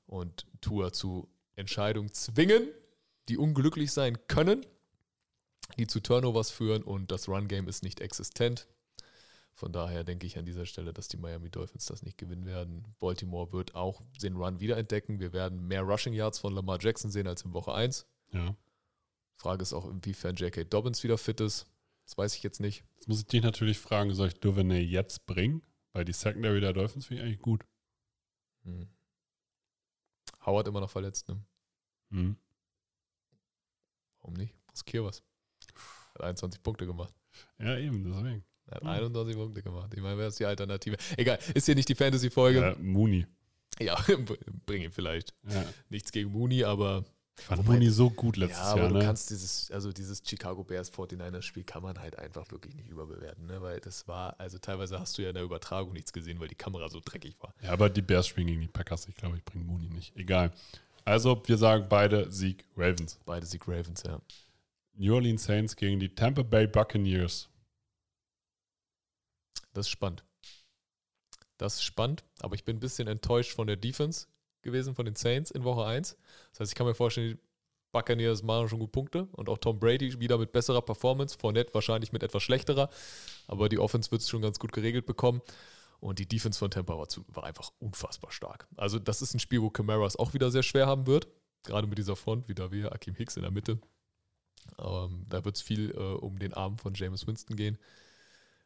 [0.07, 2.69] und Tour zu Entscheidungen zwingen,
[3.29, 4.65] die unglücklich sein können,
[5.79, 8.67] die zu Turnovers führen und das Run-Game ist nicht existent.
[9.53, 12.95] Von daher denke ich an dieser Stelle, dass die Miami Dolphins das nicht gewinnen werden.
[12.99, 15.21] Baltimore wird auch den Run wiederentdecken.
[15.21, 18.07] Wir werden mehr Rushing Yards von Lamar Jackson sehen als in Woche 1.
[18.33, 18.57] Ja.
[19.37, 20.65] Frage ist auch, inwiefern J.K.
[20.65, 21.67] Dobbins wieder fit ist.
[22.11, 22.83] Das weiß ich jetzt nicht.
[22.97, 25.63] Jetzt muss ich dich natürlich fragen, soll ich Duvernay jetzt bringen?
[25.93, 27.65] Weil die Secondary der Dolphins finde ich eigentlich gut.
[28.65, 28.89] Hm.
[30.45, 31.41] Howard immer noch verletzt, ne?
[32.11, 32.37] Hm.
[34.19, 34.57] Warum nicht?
[34.73, 35.23] Riskier was.
[36.15, 37.15] Hat 21 Punkte gemacht.
[37.61, 38.45] Ja, eben, deswegen.
[38.67, 38.89] Er hat Hm.
[38.89, 39.95] 21 Punkte gemacht.
[39.95, 40.97] Ich meine, wer ist die Alternative?
[41.17, 42.61] Egal, ist hier nicht die Fantasy-Folge.
[42.61, 43.25] Ja, Mooney.
[43.79, 43.95] Ja,
[44.67, 45.33] bring ihn vielleicht.
[45.49, 45.65] Ja.
[45.91, 47.05] Nichts gegen Mooney, aber
[47.41, 48.89] Ich fand Wobei- Mooney so gut letztes ja, aber Jahr.
[48.91, 49.05] du Ne?
[49.05, 53.47] kannst dieses, also dieses Chicago Bears 49ers Spiel kann man halt einfach wirklich nicht überbewerten,
[53.47, 53.63] ne?
[53.63, 56.55] Weil das war, also teilweise hast du ja in der Übertragung nichts gesehen, weil die
[56.55, 57.55] Kamera so dreckig war.
[57.63, 59.09] Ja, aber die Bears spielen gegen die Packers.
[59.09, 60.15] Ich glaube, ich bringe Mooney nicht.
[60.17, 60.53] Egal.
[61.07, 63.19] Also, wir sagen beide Sieg Ravens.
[63.25, 64.21] Beide Sieg Ravens, ja.
[64.97, 67.49] New Orleans Saints gegen die Tampa Bay Buccaneers.
[69.73, 70.25] Das ist spannend.
[71.57, 74.27] Das ist spannend, aber ich bin ein bisschen enttäuscht von der Defense
[74.63, 76.17] gewesen, von den Saints in Woche 1.
[76.53, 77.39] Das heißt, ich kann mir vorstellen, die
[77.93, 82.13] Buccaneers machen schon gut Punkte und auch Tom Brady wieder mit besserer Performance, Fournette wahrscheinlich
[82.13, 82.89] mit etwas schlechterer,
[83.49, 85.43] aber die Offense wird es schon ganz gut geregelt bekommen.
[86.01, 88.67] Und die Defense von Tampa war, zu, war einfach unfassbar stark.
[88.77, 91.29] Also, das ist ein Spiel, wo Camara es auch wieder sehr schwer haben wird.
[91.63, 93.79] Gerade mit dieser Front, wieder wir, Akim Hicks in der Mitte.
[94.79, 97.79] Ähm, da wird es viel äh, um den Arm von James Winston gehen.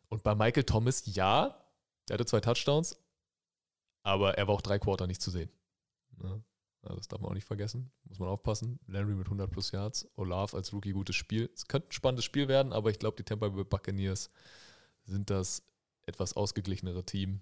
[0.08, 1.60] Und bei Michael Thomas, ja,
[2.08, 2.96] er hatte zwei Touchdowns,
[4.04, 5.50] aber er war auch drei Quarter nicht zu sehen.
[6.23, 6.40] Ja,
[6.87, 7.90] ja, das darf man auch nicht vergessen.
[8.04, 8.78] Muss man aufpassen.
[8.87, 11.50] Landry mit 100 plus Yards, Olaf als Rookie gutes Spiel.
[11.54, 14.30] Es könnte ein spannendes Spiel werden, aber ich glaube, die Tampa Bay Buccaneers
[15.04, 15.62] sind das
[16.06, 17.40] etwas ausgeglichenere Team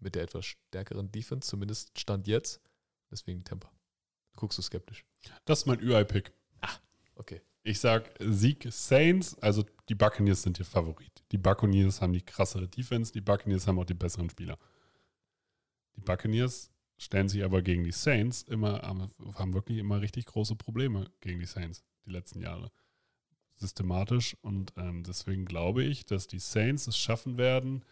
[0.00, 2.60] mit der etwas stärkeren Defense, zumindest Stand jetzt.
[3.10, 3.70] Deswegen Tampa.
[4.36, 5.04] Guckst du skeptisch?
[5.44, 6.32] Das ist mein UI-Pick.
[7.16, 7.42] Okay.
[7.62, 11.24] Ich sag Sieg Saints, also die Buccaneers sind hier Favorit.
[11.30, 14.58] Die Buccaneers haben die krassere Defense, die Buccaneers haben auch die besseren Spieler.
[15.96, 21.10] Die Buccaneers stellen sich aber gegen die Saints immer, haben wirklich immer richtig große Probleme
[21.20, 22.70] gegen die Saints die letzten Jahre.
[23.56, 27.84] Systematisch und ähm, deswegen glaube ich, dass die Saints es schaffen werden,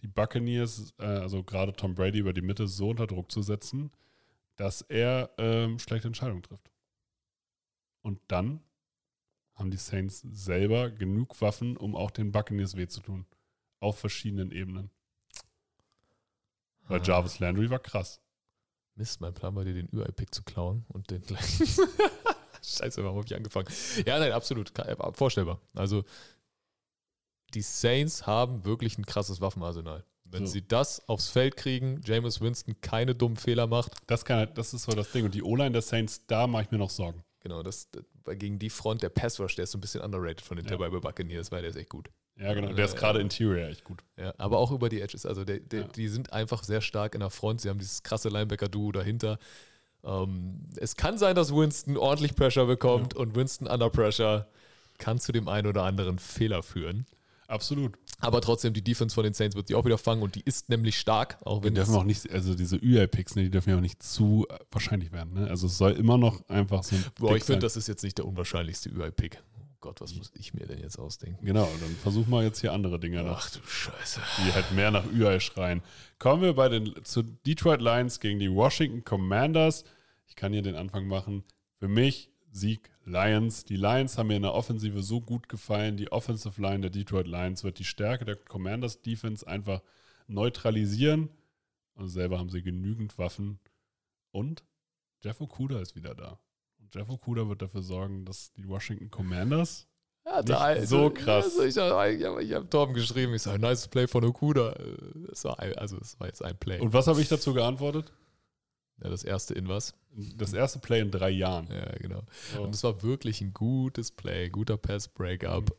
[0.00, 3.90] die Buccaneers, äh, also gerade Tom Brady über die Mitte so unter Druck zu setzen,
[4.56, 6.70] dass er ähm, schlechte Entscheidungen trifft.
[8.02, 8.60] Und dann
[9.54, 13.26] haben die Saints selber genug Waffen, um auch den Buccaneers weh zu tun.
[13.80, 14.90] Auf verschiedenen Ebenen.
[16.86, 17.04] Weil Ah.
[17.04, 18.20] Jarvis Landry war krass.
[18.98, 21.58] Mist, mein Plan war dir den UI-Pick zu klauen und den gleich.
[22.62, 23.68] Scheiße, warum habe ich angefangen?
[24.04, 24.76] Ja, nein, absolut.
[24.78, 25.60] Äh, Vorstellbar.
[25.74, 26.04] Also,
[27.54, 30.04] die Saints haben wirklich ein krasses Waffenarsenal.
[30.24, 30.52] Wenn So.
[30.52, 34.82] sie das aufs Feld kriegen, Jameis Winston keine dummen Fehler macht, Das, kann, das ist
[34.82, 35.24] so das Ding.
[35.24, 37.22] Und die O-Line der Saints, da mache ich mir noch Sorgen.
[37.40, 38.04] genau, das, das
[38.38, 40.72] gegen die Front der Pass Rush, der ist so ein bisschen underrated von den Ja.
[40.72, 42.10] Tampa Bay Buccaneers, weil der ist echt gut.
[42.40, 42.72] Ja, genau.
[42.72, 44.04] Der ist gerade Interior echt gut.
[44.16, 45.26] Ja, aber auch über die Edges.
[45.26, 45.88] Also der, der, Ja.
[45.88, 47.60] die sind einfach sehr stark in der Front.
[47.62, 49.38] Sie haben dieses krasse Linebacker-Duo dahinter.
[50.04, 54.46] Ähm, es kann sein, dass Winston ordentlich Pressure bekommt und Winston under Pressure
[54.98, 57.06] kann zu dem einen oder anderen Fehler führen.
[57.48, 57.96] Absolut.
[58.20, 60.68] Aber trotzdem, die Defense von den Saints wird sie auch wieder fangen und die ist
[60.68, 63.76] nämlich stark, auch wenn dürfen es- auch nicht, also diese UI-Picks, ne, die dürfen ja
[63.76, 65.32] auch nicht zu äh, wahrscheinlich werden.
[65.34, 65.48] Ne?
[65.48, 68.18] Also es soll immer noch einfach so ein Boah, ich finde, das ist jetzt nicht
[68.18, 69.42] der unwahrscheinlichste UI-Pick.
[69.80, 71.44] Gott, was muss ich mir denn jetzt ausdenken?
[71.46, 73.38] Genau, dann versuchen wir jetzt hier andere Dinge noch.
[73.38, 74.20] Ach du Scheiße.
[74.38, 75.82] die halt mehr nach UI schreien.
[76.18, 79.84] Kommen wir bei den zu Detroit Lions gegen die Washington Commanders.
[80.26, 81.44] Ich kann hier den Anfang machen.
[81.78, 83.64] Für mich Sieg Lions.
[83.64, 85.96] Die Lions haben mir in der Offensive so gut gefallen.
[85.96, 89.82] Die Offensive Line der Detroit Lions wird die Stärke der Commanders Defense einfach
[90.26, 91.30] neutralisieren.
[91.94, 93.60] Und selber haben sie genügend Waffen.
[94.32, 94.64] Und
[95.22, 96.38] Jeff Okuda ist wieder da.
[96.92, 99.86] Jeff Okuda wird dafür sorgen, dass die Washington Commanders
[100.24, 101.44] Ja, da, so krass.
[101.58, 104.72] Also ich habe ich hab, ich hab Torben geschrieben, ich sage, nice Play von Okuda.
[104.72, 104.96] Äh,
[105.28, 106.80] Das war ein, also es war jetzt ein Play.
[106.80, 108.12] Und was habe ich dazu geantwortet?
[109.02, 109.94] ja, das erste in was?
[110.36, 111.68] Das erste Play in drei Jahren.
[111.70, 112.22] Ja, genau.
[112.54, 112.62] So.
[112.62, 115.76] Und es war wirklich ein gutes Play, guter Pass-Breakup.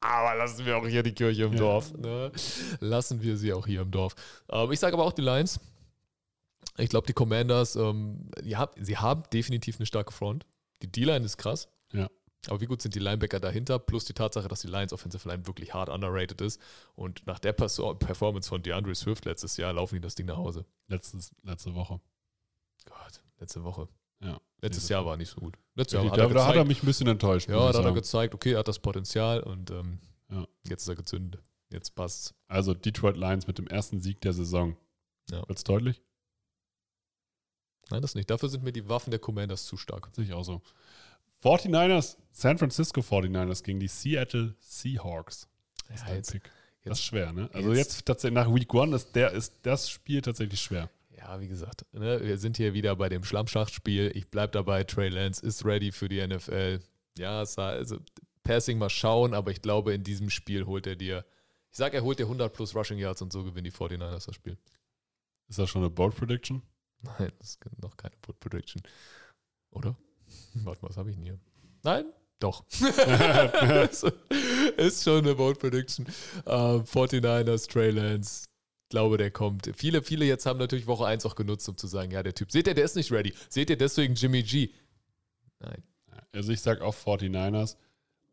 [0.00, 1.58] Aber lassen wir auch hier die Kirche im Ja.
[1.58, 1.94] Dorf.
[1.94, 2.30] Ne?
[2.80, 4.14] Lassen wir sie auch hier im Dorf.
[4.50, 5.60] Ähm, ich sage aber auch die Lions.
[6.78, 10.44] Ich glaube, die Commanders, ähm, hab, sie haben definitiv eine starke Front.
[10.82, 11.68] Die D-Line ist krass.
[11.92, 12.08] Ja.
[12.48, 13.78] Aber wie gut sind die Linebacker dahinter?
[13.78, 16.60] Plus die Tatsache, dass die Lions Offensive Line wirklich hart underrated ist.
[16.94, 20.66] Und nach der Performance von DeAndre Swift letztes Jahr laufen die das Ding nach Hause.
[20.88, 22.00] Letztes, letzte Woche.
[22.84, 23.88] Gott, letzte Woche.
[24.20, 24.38] Ja.
[24.60, 25.56] Letztes Jahr war nicht so gut.
[25.74, 27.48] Letztes Jahr da, hat da hat er gezeigt- mich ein bisschen enttäuscht.
[27.48, 29.98] Ja, da hat er gezeigt, okay, er hat das Potenzial und ähm,
[30.30, 30.46] Ja.
[30.68, 31.42] jetzt ist er gezündet.
[31.70, 32.34] Jetzt passt's.
[32.46, 34.76] Also Detroit Lions mit dem ersten Sieg der Saison.
[35.30, 35.46] Ja.
[35.48, 36.02] Wird's deutlich?
[37.94, 38.28] Nein, das nicht.
[38.30, 40.08] Dafür sind mir die Waffen der Commanders zu stark.
[40.14, 40.60] Sehe ich auch so.
[41.42, 45.48] 49ers, San Francisco 49ers gegen die Seattle Seahawks.
[45.88, 46.42] Das ist dein jetzt- Pick.
[46.44, 46.52] jetzt-
[46.90, 47.50] das ist schwer, ne?
[47.52, 50.88] Also jetzt- jetzt, tatsächlich nach Week One ist der ist das Spiel tatsächlich schwer.
[51.16, 54.12] Ja, wie gesagt, ne, wir sind hier wieder bei dem Schlammschachtspiel.
[54.14, 54.84] Ich bleibe dabei.
[54.84, 56.80] Trey Lance ist ready für die NFL.
[57.16, 57.98] Ja, also
[58.42, 61.24] Passing mal schauen, aber ich glaube, in diesem Spiel holt er dir,
[61.70, 64.34] ich sage, er holt dir 100 plus Rushing Yards und so gewinnen die 49ers das
[64.34, 64.58] Spiel.
[65.48, 66.62] Ist das schon eine Bold Prediction?
[67.04, 68.82] Nein, das ist noch keine Put Prediction.
[69.70, 69.96] Oder?
[70.54, 71.38] Warte mal, was habe ich denn hier?
[71.82, 72.06] Nein?
[72.40, 72.64] Doch.
[74.76, 76.06] ist, schon eine Bold Prediction.
[76.46, 78.46] Ähm, 49ers, Trey Lance.
[78.90, 79.70] Glaube, der kommt.
[79.74, 82.52] Viele, viele jetzt haben natürlich Woche 1 auch genutzt, um zu sagen, ja, der Typ,
[82.52, 83.32] seht ihr, der ist nicht ready.
[83.48, 84.70] Seht ihr deswegen Jimmy G?
[85.58, 85.82] Nein.
[86.32, 87.76] Also ich sage auch 49ers,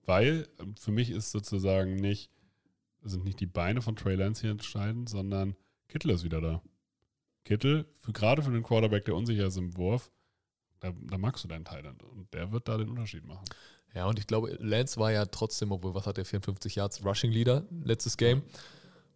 [0.05, 2.31] weil ähm, für mich ist sozusagen nicht,
[3.03, 5.55] sind nicht die Beine von Trey Lance hier entscheidend, sondern
[5.87, 6.61] Kittel ist wieder da.
[7.43, 10.11] Kittel, für, gerade für den Quarterback, der unsicher ist im Wurf,
[10.79, 13.45] da, da magst du deinen Thailand und der wird da den Unterschied machen.
[13.93, 17.31] Ja, und ich glaube, Lance war ja trotzdem, obwohl, was hat der, 54 Yards Rushing
[17.31, 18.41] Leader letztes Game,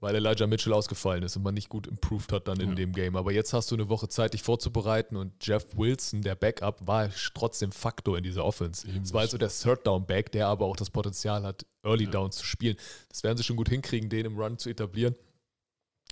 [0.02, 2.76] weil Elijah Mitchell ausgefallen ist und man nicht gut improved hat dann in Ja.
[2.76, 3.16] dem Game.
[3.16, 7.10] Aber jetzt hast du eine Woche Zeit, dich vorzubereiten und Jeff Wilson, der Backup, war
[7.34, 8.86] trotzdem Faktor in dieser Offense.
[9.02, 12.10] Es war also der Third Down Back, der aber auch das Potenzial hat, Early Ja.
[12.12, 12.76] Downs zu spielen.
[13.10, 15.16] Das werden sie schon gut hinkriegen, den im Run zu etablieren.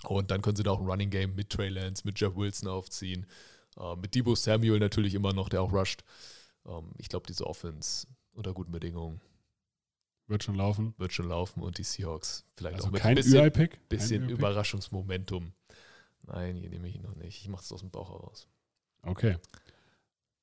[0.04, 2.68] Und dann können sie da auch ein Running Game mit Trey Lance, mit Jeff Wilson
[2.68, 3.26] aufziehen.
[3.80, 6.04] Äh, mit Debo Samuel natürlich immer noch, der auch rusht.
[6.66, 9.22] Ähm, ich glaube, diese Offense unter guten Bedingungen
[10.28, 10.94] Wird schon laufen.
[10.98, 13.52] wird schon laufen und die Seahawks vielleicht Also auch mit kein ein bisschen.
[13.54, 14.38] Kein bisschen UI-Pick?
[14.40, 15.54] Überraschungsmomentum.
[16.24, 17.40] Nein, hier nehme ich ihn noch nicht.
[17.42, 18.48] Ich mache es aus dem Bauch heraus.
[19.04, 19.38] Okay.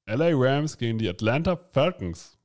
[0.06, 2.36] LA Rams gegen die Atlanta Falcons.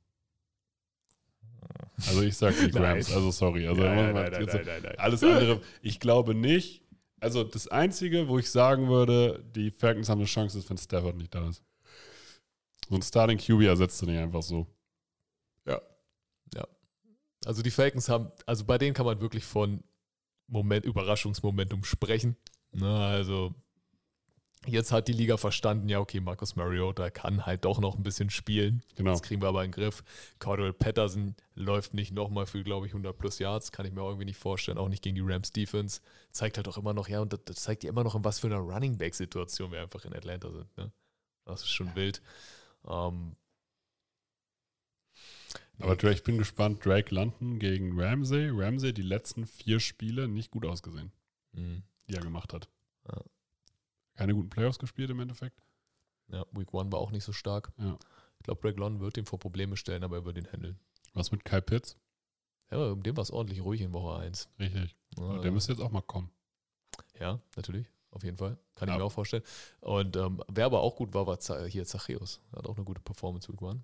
[2.07, 2.83] Also ich sage die Nein.
[2.83, 3.67] Rams, also sorry.
[3.67, 4.95] Also nein, nein, nein.
[4.97, 6.83] Alles andere, ich glaube nicht.
[7.25, 11.17] Also das Einzige, wo ich sagen würde, die Falcons haben eine Chance, ist, wenn Stafford
[11.17, 11.63] nicht da ist.
[12.88, 14.67] So ein Starting QB ersetzt du nicht einfach so.
[17.45, 19.83] Also die Falcons haben, also bei denen kann man wirklich von
[20.47, 22.35] Moment, Überraschungsmomentum sprechen.
[22.71, 23.53] Na, also
[24.67, 28.30] jetzt hat die Liga verstanden, ja okay, Marcus Mariota kann halt doch noch ein bisschen
[28.30, 28.84] spielen.
[28.95, 29.12] Genau.
[29.12, 30.04] Das kriegen wir aber in den Griff.
[30.39, 33.71] Cordell Patterson läuft nicht nochmal für, glaube ich, 100 plus Yards.
[33.71, 34.78] Kann ich mir irgendwie nicht vorstellen.
[34.78, 36.01] Auch nicht gegen die Rams Defense.
[36.32, 38.47] Zeigt halt auch immer noch, ja, und das, zeigt ja immer noch, in was für
[38.47, 40.78] einer Running Back-Situation wir einfach in Atlanta sind.
[40.78, 40.91] Ne?
[41.45, 42.21] Das ist schon wild.
[42.88, 43.36] Ähm,
[45.80, 46.86] Aber Drake, ich bin gespannt.
[46.86, 48.49] Drake London gegen Ramsey.
[48.51, 51.12] Ramsey die letzten vier Spiele nicht gut ausgesehen,
[51.54, 52.69] mh, die er gemacht hat.
[53.08, 53.21] Ja.
[54.15, 55.62] Keine guten Playoffs gespielt im Endeffekt.
[56.30, 57.71] ja, Week One war auch nicht so stark.
[57.78, 57.97] Ja.
[58.39, 60.80] Ich glaube, Greg London wird ihm vor Probleme stellen, aber er wird ihn handeln.
[61.13, 61.97] Was mit Kyle Pitts?
[62.71, 64.49] Ja, um dem war es ordentlich ruhig in Woche 1.
[64.60, 64.95] Richtig.
[65.17, 66.30] Ja, Der müsste jetzt auch mal kommen.
[67.19, 67.88] Ja, natürlich.
[68.12, 68.58] Auf jeden Fall.
[68.75, 68.95] Kann Ja.
[68.95, 69.43] ich mir auch vorstellen.
[69.82, 72.39] Und ähm, wer aber auch gut war, war hier Zachäus.
[72.56, 73.84] Hat auch eine gute Performance Week One.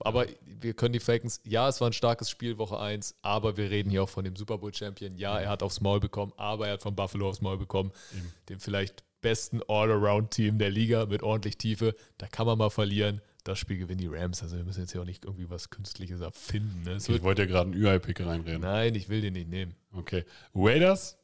[0.00, 3.70] Aber wir können die Falcons, ja, es war ein starkes Spiel Woche 1, aber wir
[3.70, 5.16] reden hier auch von dem Super Bowl Champion.
[5.16, 7.92] Ja, er hat aufs Maul bekommen, aber er hat von Buffalo aufs Maul bekommen.
[8.16, 8.32] Eben.
[8.48, 11.94] Dem vielleicht besten All-Around-Team der Liga mit ordentlich Tiefe.
[12.18, 13.22] Da kann man mal verlieren.
[13.44, 14.42] Das Spiel gewinnen die Rams.
[14.42, 16.82] Also wir müssen jetzt hier auch nicht irgendwie was Künstliches erfinden.
[16.82, 16.96] Ne?
[16.98, 18.60] Ich wollte ja gerade einen UI-Pick reinreden.
[18.60, 19.74] nein, ich will den nicht nehmen.
[19.92, 20.24] Okay.
[20.54, 21.16] Raiders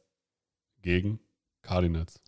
[0.81, 1.19] gegen
[1.61, 2.19] Cardinals.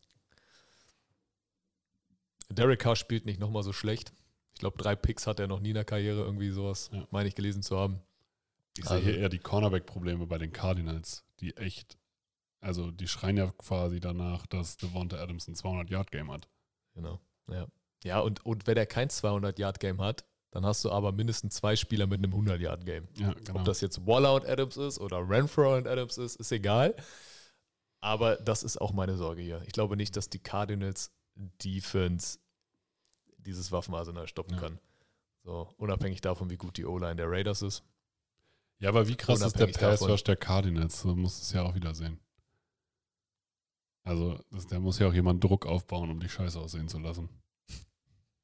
[2.50, 4.14] Derek Carr spielt nicht nochmal so schlecht.
[4.54, 7.08] Ich glaube, drei Picks hat er noch nie in der Karriere, irgendwie sowas, Ja.
[7.12, 8.00] meine ich gelesen zu haben.
[8.78, 11.98] Ich sehe Also- hier eher die Cornerback-Probleme bei den Cardinals, die echt,
[12.62, 16.48] also die schreien ja quasi danach, dass Devonta Adams ein 200-Yard-Game hat.
[16.94, 17.20] Genau.
[17.50, 17.68] Ja,
[18.04, 22.08] ja und, und wenn er kein 200-Yard-Game hat, dann hast du aber mindestens zwei Spieler
[22.08, 23.08] mit einem 100-Yard-Game.
[23.18, 23.60] Ja, genau.
[23.60, 26.96] Ob das jetzt Waller und Adams ist oder Renfro und Adams ist, ist egal.
[28.02, 29.62] Aber das ist auch meine Sorge hier.
[29.66, 32.40] Ich glaube nicht, dass die Cardinals Defense
[33.38, 34.60] dieses Waffenarsenal stoppen Ja.
[34.60, 34.80] kann.
[35.44, 37.84] So, unabhängig davon, wie gut die O-Line der Raiders ist.
[38.80, 39.68] ja, aber wie krass ist der.
[39.68, 41.02] Pass-Rush der Cardinals?
[41.02, 42.20] So muss es ja auch wieder sehen.
[44.04, 47.30] Also, das, der muss ja auch jemand Druck aufbauen, um die Scheiße aussehen zu lassen.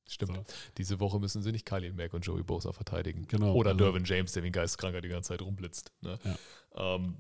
[0.08, 0.36] Stimmt.
[0.36, 0.44] So.
[0.78, 3.28] Diese Woche müssen sie nicht Khalil Mack und Joey Bosa verteidigen.
[3.28, 3.54] Genau.
[3.54, 5.92] Oder also, Dervin James, der wie ein Geisteskranker die ganze Zeit rumblitzt.
[6.02, 6.18] Ne?
[6.24, 6.96] Ja.
[6.96, 7.18] Ähm,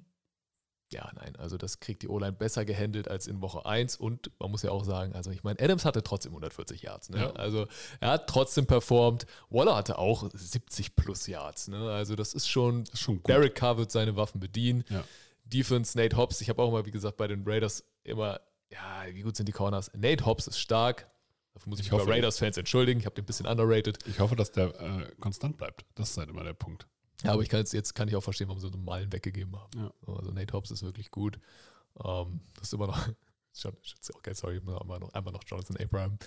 [0.89, 4.52] ja, nein, also das kriegt die O-Line besser gehandelt als in Woche 1 und man
[4.52, 7.19] muss ja auch sagen, also ich meine, Adams hatte trotzdem 140 Yards, ne?
[7.19, 7.32] Ja.
[7.32, 7.67] Also
[8.00, 9.26] er hat trotzdem performt.
[9.50, 11.91] Waller hatte auch 70 plus Yards, ne?
[11.91, 13.28] Also das ist schon, Das ist schon gut.
[13.28, 14.86] Derek Carr wird seine Waffen bedienen.
[14.88, 15.04] Ja.
[15.43, 18.39] Defense, Nate Hobbs, ich habe auch mal, wie gesagt, bei den Raiders immer,
[18.72, 19.91] ja, wie gut sind die Corners?
[19.96, 21.10] Nate Hobbs ist stark.
[21.54, 23.00] Dafür muss ich, Ich mich hoffe- bei Raiders-Fans entschuldigen.
[23.00, 23.98] Ich habe den ein bisschen underrated.
[24.08, 25.86] Ich hoffe, dass der äh, konstant bleibt.
[25.96, 26.88] Das ist halt immer der Punkt.
[27.24, 29.56] Ja, aber ich kann jetzt, jetzt kann ich auch verstehen, warum sie so Meilen weggegeben
[29.60, 29.72] haben.
[29.80, 29.91] Ja.
[30.13, 31.39] Also Nate Hobbs ist wirklich gut.
[32.04, 33.08] Ähm, das ist immer noch,
[34.24, 36.20] geil, sorry, immer noch, einmal noch Jonathan Abraham.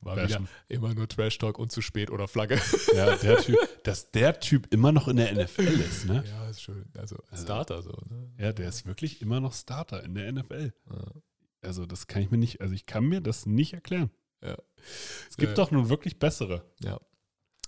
[0.00, 0.42] War Bashen.
[0.44, 2.60] wieder immer nur Trash Talk und zu spät oder Flagge.
[2.94, 6.24] Ja, der Typ, dass der Typ immer noch in der NFL ist, ne?
[6.26, 6.84] ja, ist schön.
[6.96, 7.92] Also Starter so.
[8.08, 8.32] Ne?
[8.38, 10.72] Ja, der ist wirklich immer noch Starter in der NFL.
[11.60, 14.10] Also, das kann ich mir nicht, also ich kann mir das nicht erklären.
[14.42, 14.56] Ja.
[15.28, 16.64] Es gibt Äh, doch nun wirklich bessere.
[16.80, 17.00] Ja.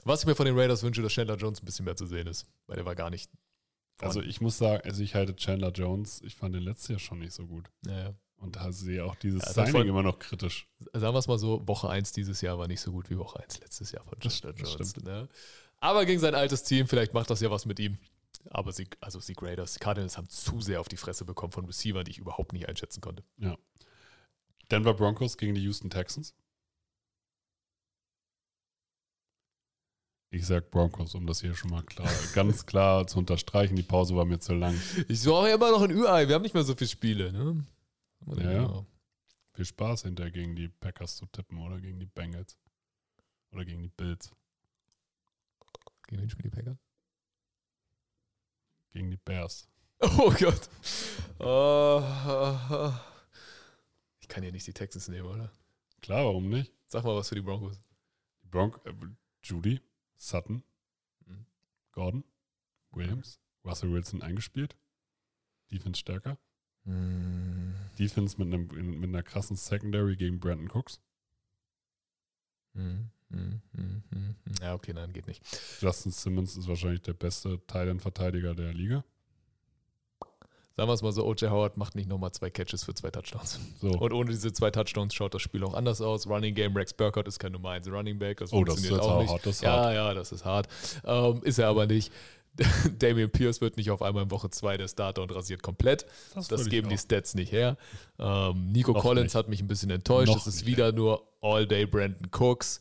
[0.05, 2.27] Was ich mir von den Raiders wünsche, dass Chandler Jones ein bisschen mehr zu sehen
[2.29, 3.31] ist, weil der war gar nicht.
[3.99, 7.19] Also ich muss sagen, also ich halte Chandler Jones, ich fand den letztes Jahr schon
[7.19, 7.69] nicht so gut.
[7.83, 8.15] Naja.
[8.41, 10.67] Und da sehe auch dieses Ja, das Signing immer noch kritisch.
[10.95, 13.39] Sagen wir es mal so, Woche 1 dieses Jahr war nicht so gut wie Woche
[13.41, 14.97] 1 letztes Jahr von das Jones.
[14.97, 15.29] Ne?
[15.79, 17.99] Aber gegen sein altes Team, vielleicht macht das ja was mit ihm.
[18.49, 21.67] Aber sie, also sie Raiders, die Cardinals haben zu sehr auf die Fresse bekommen von
[21.67, 23.23] Receivern, die ich überhaupt nicht einschätzen konnte.
[24.71, 26.35] Denver Broncos gegen die Houston Texans.
[30.33, 33.77] Ich sag Broncos, um das hier schon mal klar, ganz klar zu unterstreichen.
[33.77, 34.81] Die Pause war mir zu lang.
[35.09, 37.33] Ich brauche ja immer noch ein Ü-Ei, wir haben nicht mehr so viele Spiele.
[37.33, 37.67] Ne?
[38.27, 38.87] Ja, ja.
[39.55, 42.59] Viel Spaß hinterher gegen die Packers zu tippen oder gegen die Bengals.
[43.53, 44.33] Oder gegen die Bills.
[46.07, 46.79] Gegen wen spielen die Packers?
[48.93, 49.67] Gegen die Bears.
[50.03, 50.71] Oh Gott.
[51.41, 52.03] Oh,
[54.21, 55.53] ich kann ja nicht die Texans nehmen, oder?
[56.01, 56.73] Klar, warum nicht?
[56.87, 57.79] Sag mal was für die Broncos.
[58.43, 58.95] Die Bronc äh,
[59.43, 59.81] Judy,
[60.17, 60.63] Sutton,
[61.27, 61.45] Mhm.
[61.93, 62.25] Gordon,
[62.93, 64.75] Williams, Russell Wilson eingespielt.
[65.71, 66.39] Defense stärker.
[66.85, 67.75] Hm.
[68.01, 68.67] Defense mit, einem,
[68.99, 71.01] mit einer krassen Secondary gegen Brandon Cooks.
[72.75, 74.55] Hm, hm, hm, hm, hm.
[74.63, 75.43] Ja, okay, nein, geht nicht.
[75.81, 79.05] Justin Simmons ist wahrscheinlich der beste Thailand-Verteidiger der Liga.
[80.77, 81.51] Sagen wir es mal so, O.J.
[81.51, 83.59] Howard macht nicht nochmal zwei Catches für zwei Touchdowns.
[83.81, 86.27] So, Und ohne diese zwei Touchdowns schaut das Spiel auch anders aus.
[86.27, 88.39] Running Game, Rex Burkhardt ist kein Nummer 1 Running Back.
[88.39, 89.31] Das oh, das ist funktioniert auch auch nicht.
[89.31, 89.47] hart.
[89.47, 89.95] Das ist Ja, hart.
[89.95, 90.69] ja, das ist hart.
[91.05, 92.11] Ähm, ist er aber nicht.
[92.99, 96.07] Damian Pierce wird nicht auf einmal in Woche 2 der Starter und rasiert komplett.
[96.35, 96.99] Das ich geben die.
[96.99, 97.77] Stats nicht her.
[98.19, 99.35] Ähm, Nico Noch Collins nicht.
[99.35, 100.29] hat mich ein bisschen enttäuscht.
[100.29, 102.81] Noch Es ist nicht, wieder nur All-Day Brandon Cooks.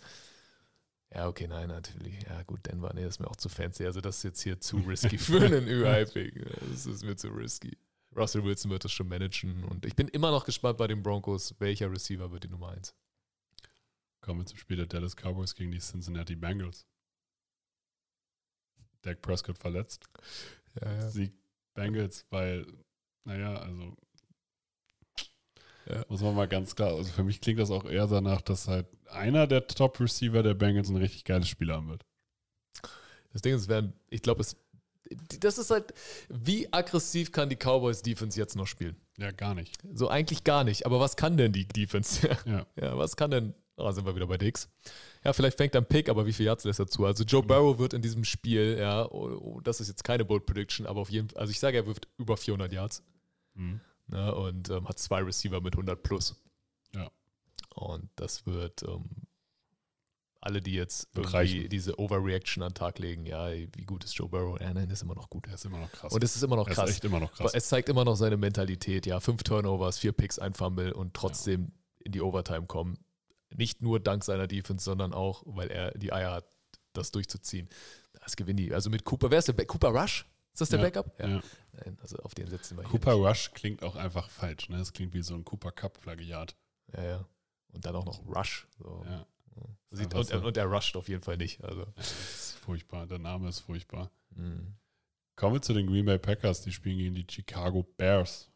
[1.13, 2.19] Ja, okay, nein, natürlich.
[2.27, 3.86] Ja, gut, Denver, nee, das ist mir auch zu fancy.
[3.86, 6.45] Also, das ist jetzt hier zu risky für einen UI-Pick.
[6.71, 7.77] Das ist mir zu risky.
[8.15, 9.63] Russell Wilson wird das schon managen.
[9.63, 12.93] Und ich bin immer noch gespannt bei den Broncos, welcher Receiver wird die Nummer 1.
[14.21, 16.86] Kommen wir zum Spiel der Dallas Cowboys gegen die Cincinnati Bengals.
[19.01, 20.05] Dak Prescott verletzt.
[20.81, 21.09] Ja, ja.
[21.09, 21.33] Sieg
[21.73, 22.65] Bengals, weil,
[23.25, 23.95] naja, also
[25.88, 26.05] Ja.
[26.09, 28.88] muss man mal ganz klar, also für mich klingt das auch eher danach, dass halt
[29.09, 32.05] einer der Top-Receiver der Bengals ein richtig geiles Spiel haben wird.
[33.33, 34.55] Das Ding ist, werden, ich glaube, es.
[35.39, 35.93] Das ist halt,
[36.29, 38.95] wie aggressiv kann die Cowboys Defense jetzt noch spielen?
[39.17, 39.75] Ja, gar nicht.
[39.93, 40.85] So eigentlich gar nicht.
[40.85, 42.27] Aber was kann denn die Defense?
[42.45, 42.67] Ja.
[42.79, 43.55] Ja, was kann denn?
[43.79, 44.69] Oh, sind wir wieder bei Dix.
[45.23, 47.05] Ja, vielleicht fängt er ein Pick, aber wie viel Yards lässt er zu?
[47.05, 50.45] Also Joe Burrow wird in diesem Spiel, ja, oh, oh, das ist jetzt keine Bold
[50.45, 53.03] Prediction, aber auf jeden Fall, also ich sage, er wirft über 400 Yards
[53.55, 53.81] Mhm.
[54.07, 56.35] ne, und ähm, hat zwei Receiver mit 100 plus.
[56.95, 57.09] Ja.
[57.75, 59.05] Und das wird ähm,
[60.41, 61.09] alle, die jetzt
[61.69, 64.57] diese Overreaction an den Tag legen, ja, wie gut ist Joe Burrow?
[64.61, 65.45] Ja, nein, ist immer noch gut.
[65.47, 66.13] Der ist immer noch krass.
[66.13, 66.89] Und es ist immer noch er krass.
[66.89, 67.53] ist echt immer noch Aber krass.
[67.55, 69.19] es zeigt immer noch seine Mentalität, ja.
[69.19, 72.97] Fünf Turnovers, vier Picks, ein Fumble und trotzdem in die Overtime kommen.
[73.55, 76.45] Nicht nur dank seiner Defense, sondern auch, weil er die Eier hat,
[76.93, 77.67] das durchzuziehen.
[78.21, 78.73] Das gewinnen die.
[78.73, 79.67] Also mit Cooper, wer ist der Back?
[79.67, 80.25] Cooper Rush?
[80.53, 81.19] Ist das der Ja, Backup?
[81.19, 81.27] ja.
[81.27, 84.67] Nein, also auf den setzen wir Cooper Rush klingt auch einfach falsch.
[84.69, 84.77] Ne?
[84.77, 86.55] Es klingt wie so ein Cooper Cup-Plagiat.
[86.93, 87.25] Ja, ja.
[87.71, 88.67] Und dann auch noch Rush.
[88.79, 89.05] So.
[89.07, 89.25] Ja.
[89.91, 90.38] Sieht, und, so.
[90.39, 91.63] und er rusht auf jeden Fall nicht.
[91.63, 91.85] Also.
[91.95, 93.07] Das ist furchtbar.
[93.07, 94.12] Der Name ist furchtbar.
[94.31, 94.75] mhm.
[95.35, 96.62] Kommen wir zu den Green Bay Packers.
[96.62, 98.49] Die spielen gegen die Chicago Bears.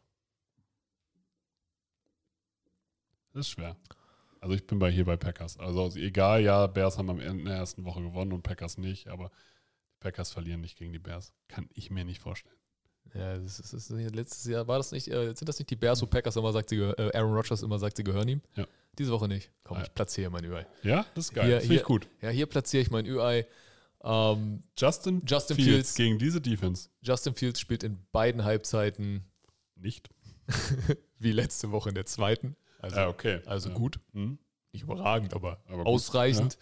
[3.32, 3.76] Das ist schwer.
[4.44, 5.58] Also ich bin bei hier bei Packers.
[5.58, 9.08] Also egal, ja, Bears haben am Ende in der ersten Woche gewonnen und Packers nicht,
[9.08, 9.30] aber
[9.94, 11.32] die Packers verlieren nicht gegen die Bears.
[11.48, 12.54] Kann ich mir nicht vorstellen.
[13.14, 15.76] Ja, das ist, das ist, letztes Jahr war das nicht, äh, sind das nicht die
[15.76, 18.42] Bears, wo Packers immer sagt, sie, äh, Aaron Rodgers immer sagt, sie gehören ihm?
[18.54, 18.66] Ja.
[18.98, 19.50] Diese Woche nicht.
[19.62, 19.84] Komm, Ja.
[19.84, 20.66] ich platziere mein Ü-Ei.
[20.82, 21.46] Ja, das ist geil.
[21.46, 22.08] Hier- das finde ich hier- gut.
[22.20, 23.46] Ja, hier platziere ich mein Ü-Ei.
[24.02, 25.94] Ähm, Justin, Justin Fields, Fields.
[25.94, 26.90] gegen diese Defense.
[27.00, 29.24] Justin Fields spielt in beiden Halbzeiten
[29.76, 30.10] Nicht.
[31.18, 32.56] wie letzte Woche in der zweiten.
[32.84, 33.40] Also, Ah, okay.
[33.46, 33.74] also Ja.
[33.74, 33.98] gut.
[34.12, 34.38] Hm?
[34.72, 36.58] Nicht überragend, aber, Aber ausreichend.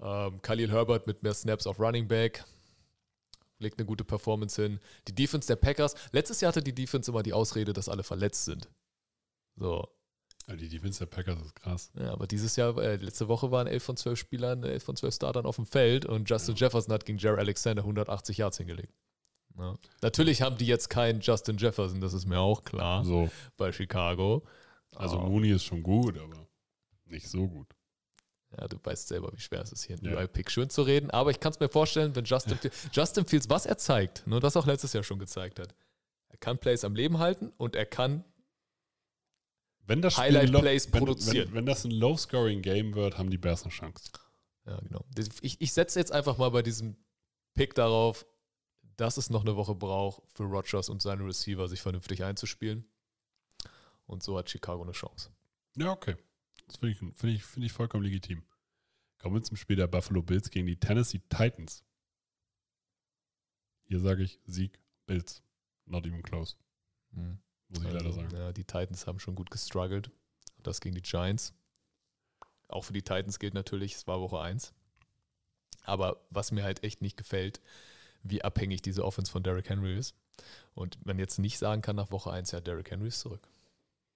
[0.00, 2.44] Ähm, Khalil Herbert mit mehr Snaps auf Running Back.
[3.58, 4.80] Legt eine gute Performance hin.
[5.08, 5.94] Die Defense der Packers.
[6.12, 8.68] Letztes Jahr hatte die Defense immer die Ausrede, dass alle verletzt sind.
[9.56, 9.88] So.
[10.48, 11.90] Ja, die Defense der Packers ist krass.
[11.98, 15.14] Ja, aber dieses Jahr, äh, letzte Woche waren 11 von 12 Spielern, 11 von 12
[15.14, 18.92] Startern auf dem Feld und Justin Jefferson hat gegen Jared Alexander 180 Yards hingelegt.
[19.56, 19.74] Ja.
[20.02, 23.30] Natürlich haben die jetzt keinen Justin Jefferson, das ist mir auch klar, So.
[23.56, 24.42] bei Chicago.
[24.96, 26.48] Also Aber- Mooney ist schon gut, aber
[27.06, 27.68] nicht so gut.
[28.56, 30.16] Ja, du weißt selber, wie schwer es ist, hier ein Ja.
[30.16, 31.10] UI-Pick schön zu reden.
[31.10, 34.40] Aber ich kann es mir vorstellen, wenn Justin, Fields- Justin Fields, was er zeigt, nur
[34.40, 35.74] das auch letztes Jahr schon gezeigt hat,
[36.28, 38.24] er kann Plays am Leben halten und er kann
[39.86, 41.48] Wenn das Spiel Highlight low- Plays wenn, produzieren.
[41.48, 44.10] Wenn, wenn das ein Low-Scoring-Game wird, haben die Bears eine Chance.
[44.66, 45.04] Ja, genau.
[45.42, 46.96] Ich, ich setze jetzt einfach mal bei diesem
[47.54, 48.24] Pick darauf,
[48.96, 52.86] dass es noch eine Woche braucht für Rodgers und seine Receiver, sich vernünftig einzuspielen.
[54.06, 55.30] Und so hat Chicago eine Chance.
[55.76, 56.16] Ja, okay.
[56.66, 58.42] Das finde ich, find ich, find ich vollkommen legitim.
[59.18, 61.82] Kommen wir zum Spiel der Buffalo Bills gegen die Tennessee Titans.
[63.84, 65.42] Hier sage ich Sieg Bills.
[65.86, 66.56] Not even close,
[67.10, 67.38] Mhm.
[67.68, 68.34] muss ich leider Also, sagen.
[68.34, 70.08] ja, die Titans haben schon gut gestruggelt.
[70.56, 71.52] Und das gegen die Giants.
[72.68, 74.72] Auch für die Titans gilt natürlich, es war Woche 1.
[75.84, 77.60] Aber was mir halt echt nicht gefällt,
[78.22, 80.14] wie abhängig diese Offense von Derrick Henry ist.
[80.74, 83.46] Und man jetzt nicht sagen kann nach Woche 1, ja, Derrick Henry ist zurück.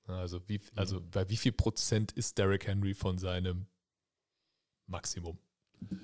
[0.08, 3.66] Also, wie, also bei wie viel Prozent ist Derrick Henry von seinem
[4.86, 5.38] Maximum?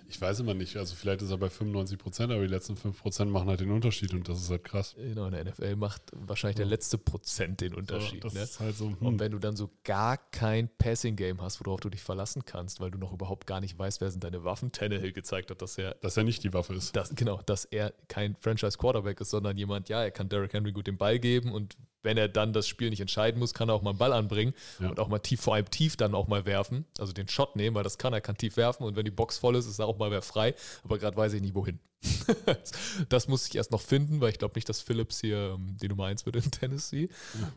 [0.08, 0.76] Ich weiß immer nicht.
[0.76, 3.72] Also vielleicht ist er bei 95 Prozent, aber die letzten 5 Prozent machen halt den
[3.72, 4.94] Unterschied und das ist halt krass.
[4.96, 8.22] Genau, in der NFL macht wahrscheinlich der letzte Prozent den Unterschied.
[8.22, 8.42] das ne?
[8.42, 8.86] ist halt so.
[8.86, 9.18] Und Hm.
[9.20, 12.98] wenn du dann so gar kein Passing-Game hast, worauf du dich verlassen kannst, weil du
[12.98, 16.16] noch überhaupt gar nicht weißt, wer sind deine Waffen, Tannehill gezeigt hat, dass er, Dass
[16.16, 16.94] er nicht die Waffe ist.
[16.94, 20.86] dass, genau, dass er kein Franchise-Quarterback ist, sondern jemand, ja, er kann Derrick Henry gut
[20.86, 23.82] den Ball geben und wenn er dann das Spiel nicht entscheiden muss, kann er auch
[23.82, 24.90] mal einen Ball anbringen Ja.
[24.90, 27.74] und auch mal tief, vor allem tief dann auch mal werfen, also den Shot nehmen,
[27.74, 29.86] weil das kann er, kann tief werfen und wenn die Box voll ist, ist er
[29.86, 31.80] auch mal wer frei, aber gerade weiß ich nicht, wohin.
[33.08, 35.88] das muss ich erst noch finden, weil ich glaube nicht, dass Phillips hier ähm, die
[35.88, 37.08] Nummer 1 wird in Tennessee,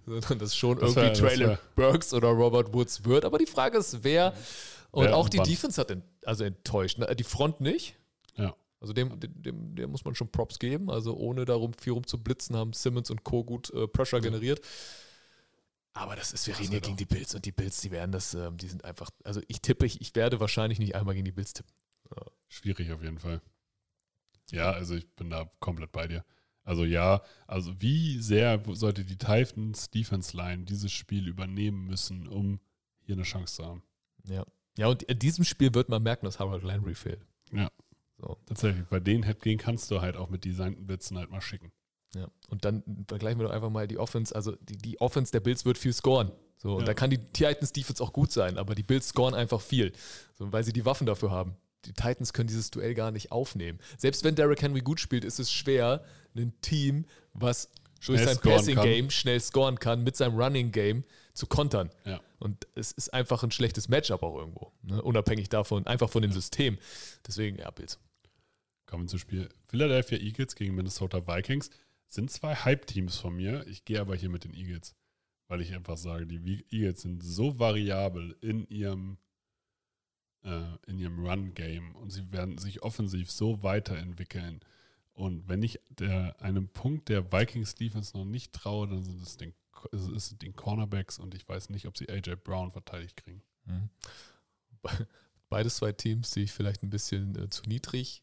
[0.06, 3.26] sondern das schon Das irgendwie wär- Traylon Burks oder Robert Woods wird.
[3.26, 4.34] Aber die Frage ist, wer.
[4.92, 5.40] Und Wer auch die.
[5.40, 6.98] Defense hat ent, also enttäuscht.
[6.98, 7.14] Ne?
[7.16, 7.96] Die Front nicht.
[8.38, 8.56] Ja.
[8.80, 10.90] Also dem, dem, dem, muss man schon Props geben.
[10.90, 13.44] Also ohne darum viel rumzublitzen, haben Simmons und Co.
[13.44, 14.62] gut äh, Pressure generiert.
[15.94, 18.36] Aber das ist, wir reden hier gegen die Bills und die Bills, die werden das,
[18.36, 21.32] ähm, die sind einfach, also ich tippe, ich, ich werde wahrscheinlich nicht einmal gegen die
[21.32, 21.74] Bills tippen.
[22.50, 23.42] Schwierig auf jeden Fall.
[24.52, 26.24] Ja, also ich bin da komplett bei dir.
[26.64, 32.60] Also ja, also wie sehr sollte die Titans Defense Line dieses Spiel übernehmen müssen, um
[33.02, 33.84] hier eine Chance zu haben?
[34.26, 34.46] Ja.
[34.78, 37.26] Ja, und in diesem Spiel wird man merken, dass Harold Landry fehlt.
[37.52, 37.72] Ja.
[38.20, 38.38] So.
[38.48, 41.72] Tatsächlich, bei den, den kannst du halt auch mit designten Blitzen halt mal schicken.
[42.16, 44.34] Ja, und dann vergleichen wir doch einfach mal die Offense.
[44.36, 46.32] Also die, die Offense der Bills wird viel scoren.
[46.58, 46.86] So, und Ja.
[46.88, 49.92] da kann die Titans Defense auch gut sein, aber die Bills scoren einfach viel,
[50.34, 51.56] so, weil sie die Waffen dafür haben.
[51.86, 53.80] Die Titans können dieses Duell gar nicht aufnehmen.
[53.98, 56.04] Selbst wenn Derrick Henry gut spielt, ist es schwer,
[56.36, 57.70] ein Team, was
[58.06, 58.86] durch Schnell sein scoren Passing kann.
[58.86, 61.04] Game schnell scoren kann, mit seinem Running Game
[61.34, 61.92] zu kontern.
[62.06, 62.20] Ja.
[62.40, 64.72] Und es ist einfach ein schlechtes Matchup auch irgendwo.
[64.82, 65.02] Ne?
[65.02, 66.78] Unabhängig davon, einfach von dem System.
[67.28, 68.00] Deswegen, ja, Bills.
[68.88, 69.48] Kommen wir zum Spiel.
[69.68, 71.70] Philadelphia Eagles gegen Minnesota Vikings
[72.08, 73.68] sind zwei Hype-Teams von mir.
[73.68, 74.96] Ich gehe aber hier mit den Eagles,
[75.48, 79.18] weil ich einfach sage, die Eagles sind so variabel in ihrem,
[80.44, 84.62] äh, ihrem Run-Game und sie werden sich offensiv so weiterentwickeln.
[85.14, 89.36] Und wenn ich der, einem Punkt der Vikings Defense noch nicht traue, dann sind es
[89.36, 89.54] den,
[89.92, 93.42] es den Cornerbacks und ich weiß nicht, ob sie AJ Brown verteidigt kriegen.
[93.66, 93.90] Mhm.
[94.82, 95.08] Be-
[95.50, 98.22] Beides zwei Teams, die ich vielleicht ein bisschen äh, zu niedrig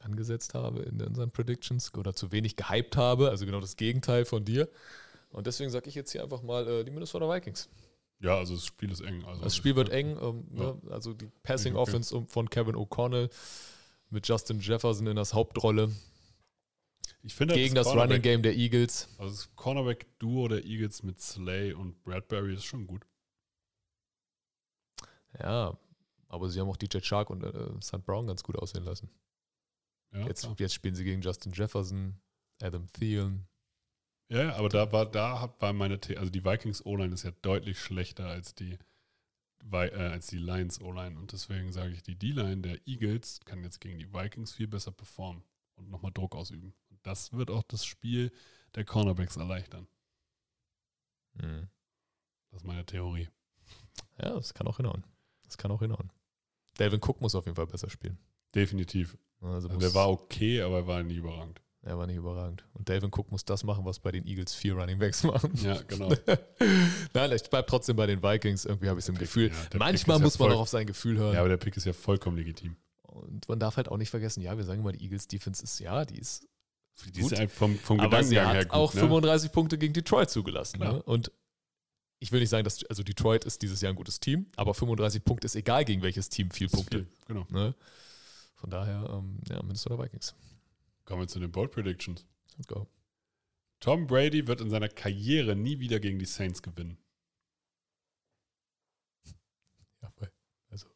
[0.00, 4.44] angesetzt habe in unseren Predictions oder zu wenig gehypt habe, also genau das Gegenteil von
[4.44, 4.68] dir.
[5.30, 7.68] Und deswegen sage ich jetzt hier einfach mal äh, die Minnesota Vikings.
[8.20, 9.24] Ja, also das Spiel ist eng.
[9.24, 10.80] Also Das Spiel wird eng, ähm, ne?
[10.90, 11.82] also die Passing Okay.
[11.82, 13.30] Offense von Kevin O'Connell
[14.10, 15.92] mit Justin Jefferson in das Hauptrolle
[17.22, 19.08] Ich finde halt gegen das Cornerback- Running Game der Eagles.
[19.18, 23.02] Also das Cornerback-Duo der Eagles mit Slay und Bradbury ist schon gut.
[25.38, 25.76] Ja,
[26.28, 28.04] aber sie haben auch DJ Shark und äh, St.
[28.04, 29.10] Brown ganz gut aussehen lassen.
[30.12, 32.20] Ja, Jetzt, jetzt spielen sie gegen Justin Jefferson,
[32.62, 33.46] Adam Thielen.
[34.28, 37.32] ja, ja, aber da war, da war meine, The also die Vikings O-Line ist ja
[37.42, 38.78] deutlich schlechter als die,
[39.72, 43.80] äh, als die Lions O-Line und deswegen sage ich, die D-Line der Eagles kann jetzt
[43.80, 45.42] gegen die Vikings viel besser performen
[45.76, 46.74] und nochmal Druck ausüben.
[46.88, 48.32] Und das wird auch das Spiel
[48.74, 49.86] der Cornerbacks erleichtern.
[51.34, 51.68] Mhm.
[52.50, 53.28] Das ist meine Theorie.
[54.18, 55.04] Ja, das kann auch hinhauen.
[55.44, 56.10] Das kann auch hinhauen.
[56.78, 58.18] Delvin Cook muss auf jeden Fall besser spielen.
[58.54, 59.16] Definitiv.
[59.42, 61.60] Also muss, Der war okay, aber er war nie überragend.
[61.82, 62.64] er war nicht überragend.
[62.72, 65.52] Und Delvin Cook muss das machen, was bei den Eagles vier Running Backs machen.
[65.62, 66.08] Ja, genau.
[67.14, 68.64] Nein, ich bleibe trotzdem bei den Vikings.
[68.64, 69.48] Irgendwie habe ich es im Pick, Gefühl.
[69.48, 71.34] ja, Manchmal ist ja muss man auch auf sein Gefühl hören.
[71.34, 72.76] ja, aber der Pick ist ja vollkommen legitim.
[73.02, 75.78] Und man darf halt auch nicht vergessen, ja, wir sagen immer, die Eagles Defense ist,
[75.80, 76.46] ja, die ist
[77.14, 77.32] Die Gut.
[77.32, 78.72] ist einfach vom, vom aber sie Gedankengang hat her gut.
[78.74, 79.00] auch ne?
[79.00, 80.80] 35 Punkte gegen Detroit zugelassen.
[80.80, 81.02] Ne?
[81.02, 81.30] Und
[82.18, 85.22] ich will nicht sagen, dass also Detroit ist dieses Jahr ein gutes Team, aber 35
[85.24, 87.00] Punkte ist egal, gegen welches Team viel Punkte.
[87.04, 87.46] viel, Genau.
[87.50, 87.74] Ne?
[88.56, 90.34] Von daher, ähm, ja, Minnesota Vikings.
[91.04, 92.26] Kommen wir zu den Bold Predictions.
[92.56, 92.86] Let's go.
[93.80, 96.98] Tom Brady wird in seiner Karriere nie wieder gegen die Saints gewinnen.
[100.02, 100.12] Ja,
[100.70, 100.86] also,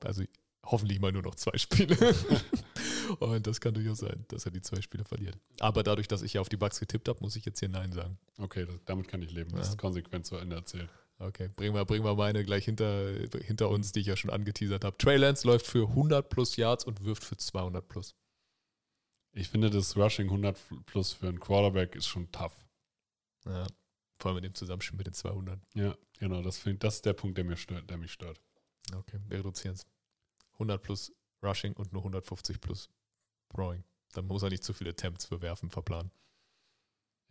[0.00, 0.24] also
[0.64, 1.96] hoffentlich mal nur noch zwei Spiele.
[3.18, 5.38] und das kann durchaus sein, dass er die zwei Spiele verliert.
[5.60, 7.92] Aber dadurch, dass ich ja auf die Bugs getippt habe, muss ich jetzt hier Nein
[7.92, 8.18] sagen.
[8.38, 9.50] Okay, das, damit kann ich leben.
[9.50, 9.72] Das Ja.
[9.72, 10.90] ist konsequent zu Ende erzählt.
[11.18, 13.08] Okay, bringen wir, bringen wir meine gleich hinter,
[13.40, 14.96] hinter uns, die ich ja schon angeteasert habe.
[14.98, 18.16] Trey Lance läuft für 100 plus Yards und wirft für 200 plus.
[19.32, 22.64] Ich finde, das Rushing 100 plus für einen Quarterback ist schon tough.
[23.46, 23.66] Ja,
[24.18, 25.60] vor allem in dem Zusammenspiel mit den 200.
[25.74, 26.42] Ja, genau.
[26.42, 28.40] Das, find, das ist der Punkt, der, mir stört, der mich stört.
[28.94, 29.86] Okay, wir reduzieren es.
[30.54, 31.12] 100 plus
[31.42, 32.88] Rushing und nur 150 plus
[33.50, 33.84] Throwing.
[34.12, 36.10] Dann muss er nicht zu viele Attempts für Werfen verplanen.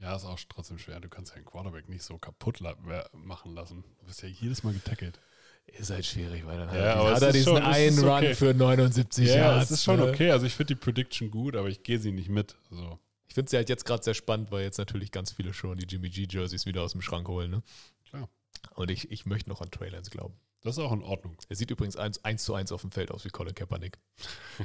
[0.04, 0.99] Ja, ist auch trotzdem schwer.
[0.99, 2.76] Du kannst ja einen Quarterback nicht so kaputt la
[3.14, 3.84] machen lassen.
[4.01, 5.18] Du wirst ja jedes Mal getackelt.
[5.66, 8.10] Ist halt schwierig, weil dann hat Ja, er, aber hat er diesen schon- einen Run
[8.18, 8.36] okay.
[8.36, 9.66] für 79 Ja, Yards.
[9.66, 10.08] es ist schon ne?
[10.10, 10.30] okay.
[10.32, 12.58] Also ich finde die Prediction gut, aber ich gehe sie nicht mit.
[12.70, 12.99] So.
[13.30, 15.88] Ich finde sie halt jetzt gerade sehr spannend, weil jetzt natürlich ganz viele schon die
[15.88, 17.49] Jimmy G Jerseys wieder aus dem Schrank holen.
[17.49, 17.64] Ne?
[18.10, 18.28] Klar.
[18.76, 20.36] Und ich, ich möchte noch an Trey Lance glauben.
[20.64, 21.38] Das ist auch in Ordnung.
[21.47, 23.97] Er sieht übrigens eins, eins zu eins auf dem Feld aus wie Colin Kaepernick.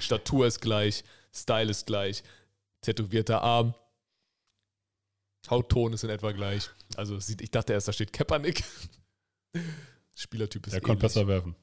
[0.01, 2.23] Statur ist gleich, Style ist gleich,
[2.83, 3.75] tätowierter Arm,
[5.51, 6.71] Hautton ist in etwa gleich.
[6.97, 8.63] Also sieht, ich dachte erst, da steht Kaepernick.
[10.17, 11.15] Spielertyp ist Der konnte ähnlich.
[11.15, 11.55] besser werfen.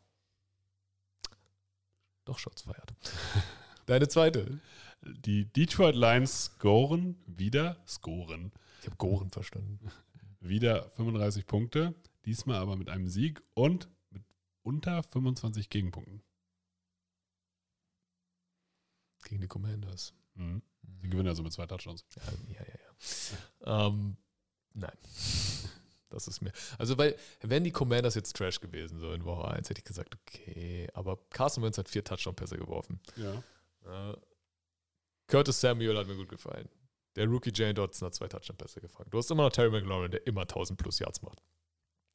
[2.26, 2.94] Doch Shots feiert.
[3.86, 4.60] Deine zweite.
[5.02, 9.92] Die Detroit Lions scoren wieder, scoren, Ich habe Goren verstanden.
[10.40, 11.94] wieder 35 Punkte.
[12.26, 14.24] Diesmal aber mit einem Sieg und mit
[14.64, 16.24] unter 25 Gegenpunkten.
[19.26, 20.14] Gegen die Commanders.
[20.34, 20.64] Mhm.
[21.02, 22.04] Sie gewinnen also mit zwei Touchdowns.
[22.16, 22.22] Ja,
[22.54, 22.75] ja, ja.
[23.66, 24.18] Ähm,
[24.74, 24.98] nein.
[26.10, 26.54] Das ist mir.
[26.78, 30.16] Also, weil, wenn die Commanders jetzt Trash gewesen so in Woche 1, hätte ich gesagt,
[30.16, 30.88] okay.
[30.94, 33.02] Aber Carson Wentz hat vier Touchdown-Pässe geworfen.
[33.18, 33.44] Ja.
[34.12, 34.16] Äh,
[35.28, 36.70] Curtis Samuel hat mir gut gefallen.
[37.16, 39.10] Der Rookie Jane Dodson hat zwei Touchdown-Pässe gefangen.
[39.10, 41.42] Du hast immer noch Terry McLaurin, der immer 1000 plus Yards macht.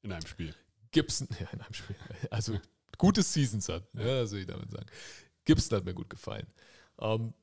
[0.03, 0.55] In einem Spiel.
[0.93, 1.97] Gibson, ja, in einem Spiel.
[2.31, 2.59] Also,
[2.97, 3.87] gute Seasons hat.
[3.95, 4.87] Ja, das will ich damit sagen.
[5.45, 6.47] Gibson hat mir gut gefallen.
[7.01, 7.35] Ähm,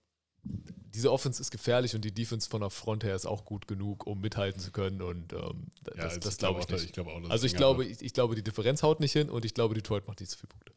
[0.98, 4.08] diese Offense ist gefährlich und die Defense von der Front her ist auch gut genug,
[4.08, 5.02] um mithalten zu können.
[5.02, 6.86] Und ähm, das, Ja, also das glaube ich nicht.
[6.86, 9.46] Ich glaube auch, Also ich glaube, ich, ich glaube, die Differenz haut nicht hin und
[9.46, 10.74] ich glaube, Detroit macht nicht so viele Punkte.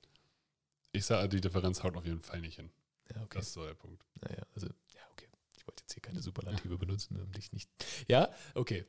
[0.93, 2.71] Ich sage, die Differenz haut auf jeden Fall nicht hin.
[3.15, 3.39] Ja, okay.
[3.39, 4.05] Das ist so der Punkt.
[4.21, 5.27] Naja, also, ja, okay.
[5.57, 7.71] Ich wollte jetzt hier keine Superlative benutzen, um dich nicht.
[8.09, 8.85] Ja, okay.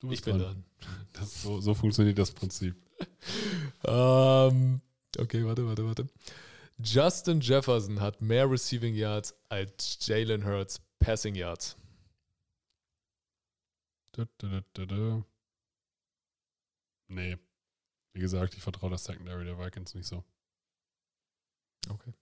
[0.00, 0.64] Du Ich bin dran.
[1.12, 2.76] Das, so, so funktioniert das Prinzip.
[3.86, 4.80] Ähm,
[5.18, 6.08] okay, warte, warte, warte.
[6.78, 11.76] Justin Jefferson hat mehr Receiving Yards als Jalen Hurts Passing Yards.
[14.12, 15.24] Du, du, du, du, du.
[17.08, 17.36] Nee.
[18.12, 20.24] Wie gesagt, ich vertraue das Secondary der Vikings nicht so.
[21.88, 22.12] Okay.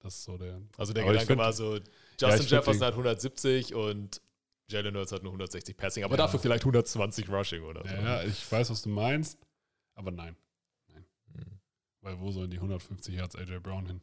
[0.00, 0.60] Das ist so der.
[0.76, 1.82] Also der Gedanke find- war so, Ja,
[2.20, 4.20] Justin find Jefferson hat 170 und
[4.68, 6.24] Jalen Hurts hat nur 160 Passing, aber Ja.
[6.24, 7.88] dafür vielleicht 120 Rushing oder so.
[7.94, 9.38] Ja, ja, ich weiß, was du meinst,
[9.94, 10.36] aber nein.
[12.06, 14.00] Weil wo sollen die 150 Yards AJ Brown hin?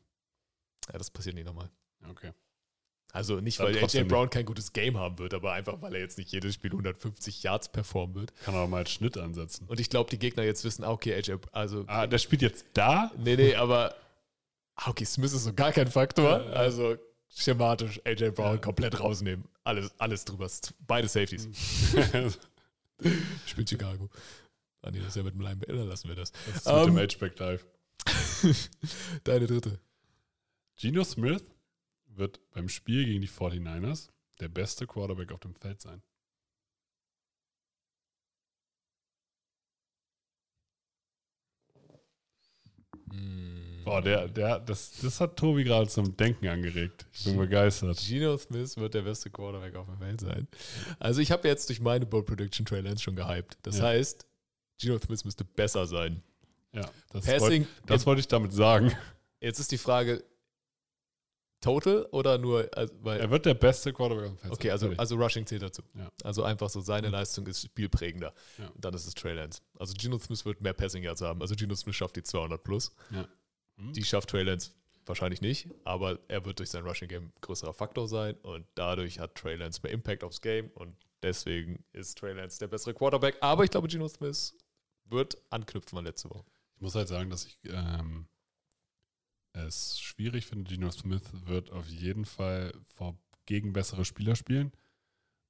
[0.92, 1.70] Ja, das passiert nicht nochmal.
[2.10, 2.34] Okay.
[3.14, 6.18] Also nicht, weil AJ Brown kein gutes Game haben wird, aber einfach, weil er jetzt
[6.18, 8.34] nicht jedes Spiel 150 Yards performen wird.
[8.44, 9.68] Kann aber mal als Schnitt ansetzen.
[9.68, 12.66] Und ich glaube, die Gegner jetzt wissen, ah, okay, AJ, also, Ah, der spielt jetzt
[12.74, 13.10] da?
[13.18, 13.96] nee, nee, aber,
[14.76, 16.40] ah, okay, Smith ist so gar kein Faktor.
[16.42, 16.52] Ja, ja.
[16.54, 16.98] Also
[17.30, 18.58] schematisch AJ Brown Ja.
[18.58, 19.46] komplett rausnehmen.
[19.64, 20.50] Alles, alles drüber.
[20.88, 21.48] Beide Safeties.
[22.12, 22.38] das
[23.46, 24.10] Spielt Chicago.
[24.82, 25.72] Ah, nee, das ist ja mit dem Linebacker.
[25.86, 26.32] Lassen wir das.
[26.54, 27.10] ist mit dem Ähm.
[27.10, 27.60] H-Back Dive.
[29.24, 29.80] Deine dritte.
[30.76, 31.44] Geno Smith
[32.08, 36.02] wird beim Spiel gegen die 49ers der beste Quarterback auf dem Feld sein.
[43.84, 47.06] Boah, der, der, das, das hat Tobi gerade zum Denken angeregt.
[47.12, 48.00] Ich bin begeistert.
[48.08, 50.48] Geno Smith wird der beste Quarterback auf dem Feld sein.
[51.00, 53.58] Also ich habe jetzt durch meine Bold Prediction Lance schon gehypt.
[53.64, 53.86] Das Ja.
[53.86, 54.26] heißt,
[54.80, 56.24] Geno Smith müsste besser sein.
[56.74, 58.92] Ja, das, Passing, wollt, das wollte ich damit sagen.
[59.40, 60.24] jetzt ist die Frage,
[61.64, 64.92] total oder nur, also, weil, Er wird der beste Quarterback auf dem Feld okay, also,
[64.98, 65.82] also Rushing zählt dazu.
[65.96, 66.12] Ja.
[66.24, 68.34] Also einfach so, seine Leistung ist spielprägender.
[68.58, 68.72] Ja.
[68.76, 69.62] Dann ist es Trey Lance.
[69.80, 71.42] Also Geno Smith wird mehr Passing Yards haben.
[71.42, 72.92] Also Geno Smith schafft die 200 plus.
[73.12, 73.28] Ja.
[73.78, 73.94] Hm?
[73.94, 74.72] Die schafft Trey Lance
[75.06, 79.36] wahrscheinlich nicht, aber er wird durch sein Rushing Game größerer Faktor sein und dadurch hat
[79.36, 83.38] Trey Lance mehr Impact aufs Game und deswegen ist Trey Lance der bessere Quarterback.
[83.42, 84.56] Aber ich glaube, Geno Smith
[85.06, 86.46] wird anknüpfen an letzte Woche.
[86.76, 88.28] Ich muss halt sagen, dass ich ähm,
[89.54, 90.70] es schwierig finde.
[90.70, 94.72] Geno Smith wird auf jeden Fall vor, gegen bessere Spieler spielen.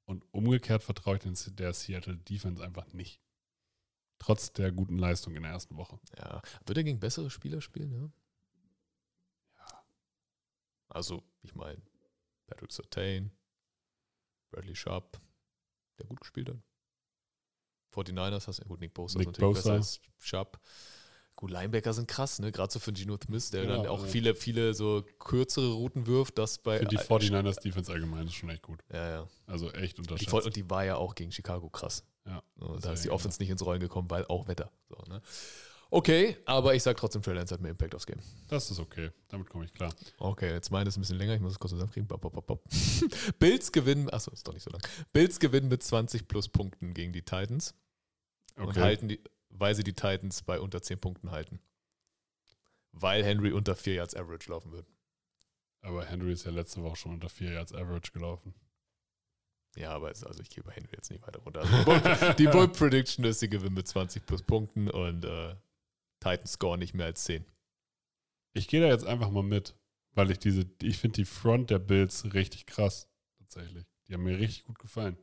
[0.06, 3.22] Und umgekehrt vertraue ich den, der Seattle Defense einfach nicht.
[4.20, 6.00] Trotz der guten Leistung in der ersten Woche.
[6.18, 8.14] Ja, wird er gegen bessere Spieler spielen?
[9.58, 9.84] Ja.
[10.90, 11.82] Also, ich meine,
[12.48, 13.32] Patrick Sertain,
[14.52, 15.20] Bradley Sharp,
[15.98, 16.58] der gut gespielt hat.
[17.94, 19.60] 49ers hast du, gut, Nick Bosa Nick ist natürlich Bosa.
[19.60, 20.60] besser als Sharp.
[21.36, 22.52] Gut, Linebacker sind krass, ne?
[22.52, 26.06] Gerade so für Geno Smith, der Ja, dann auch also- viele, viele so kürzere Routen
[26.08, 26.76] wirft, das bei.
[26.76, 28.80] Ich finde die 49ers Defense allgemein ist schon echt gut.
[28.94, 29.28] ja, ja.
[29.48, 30.30] Also echt Die, unterschätzt.
[30.30, 32.06] voll- und die war ja auch gegen Chicago krass.
[32.26, 34.72] ja, So, da ist die Offense nicht ins Rollen gekommen, weil auch Wetter.
[34.90, 35.22] So, ne?
[35.90, 38.20] Okay, aber ich sag trotzdem, Trey Lance hat mehr Impact aufs Game.
[38.48, 39.12] Das ist okay.
[39.28, 39.94] Damit komme ich klar.
[40.18, 42.08] Okay, jetzt meine ist ein bisschen länger, ich muss es kurz zusammenkriegen.
[42.08, 42.64] Bop, bop, bop, bop.
[43.40, 44.82] Bills gewinnen, achso, ist doch nicht so lang.
[45.12, 47.76] Bills gewinnen mit 20 plus Punkten gegen die Titans
[48.56, 48.80] und Okay.
[48.82, 49.20] halten die,
[49.56, 51.60] weil sie die Titans bei unter 10 Punkten halten.
[52.92, 54.88] Weil Henry unter 4 Yards Average laufen wird.
[55.82, 58.54] Aber Henry ist ja letzte Woche schon unter 4 Yards Average gelaufen.
[59.76, 61.62] Ja, aber es, also ich gehe bei Henry jetzt nicht weiter runter.
[61.62, 65.56] Also die Bull- Prediction ist, sie gewinnen mit 20 plus Punkten und äh,
[66.20, 67.44] Titans score nicht mehr als 10.
[68.54, 69.76] Ich gehe da jetzt einfach mal mit,
[70.12, 73.10] weil ich diese, ich finde die Front der Bills richtig krass.
[73.40, 73.86] Tatsächlich.
[74.08, 75.18] Die haben mir richtig gut gefallen.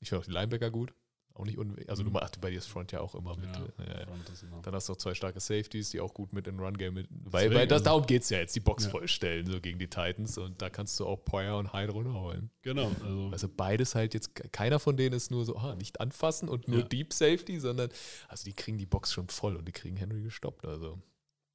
[0.00, 0.94] Ich finde auch die Linebacker gut.
[1.34, 1.88] Auch nicht unwichtig.
[1.88, 2.14] Also du Mhm.
[2.14, 3.46] machst bei dir ist Front ja auch immer mit.
[3.46, 6.46] Ja, äh, ja, immer- Dann hast du auch zwei starke Safeties, die auch gut mit
[6.46, 7.08] in Run-Game mit.
[7.10, 8.90] Weil, Deswegen, weil das, also- darum geht es ja jetzt, die Box Ja.
[8.90, 10.36] vollstellen, so gegen die Titans.
[10.36, 12.50] Und da kannst du auch Poyer und Hyde runterholen.
[12.60, 16.48] Genau, also Also beides halt jetzt, keiner von denen ist nur so, ah, nicht anfassen
[16.50, 16.82] und nur.
[16.82, 17.88] Deep Safety, sondern,
[18.28, 20.66] also die kriegen die Box schon voll und die kriegen Henry gestoppt.
[20.66, 20.98] Also.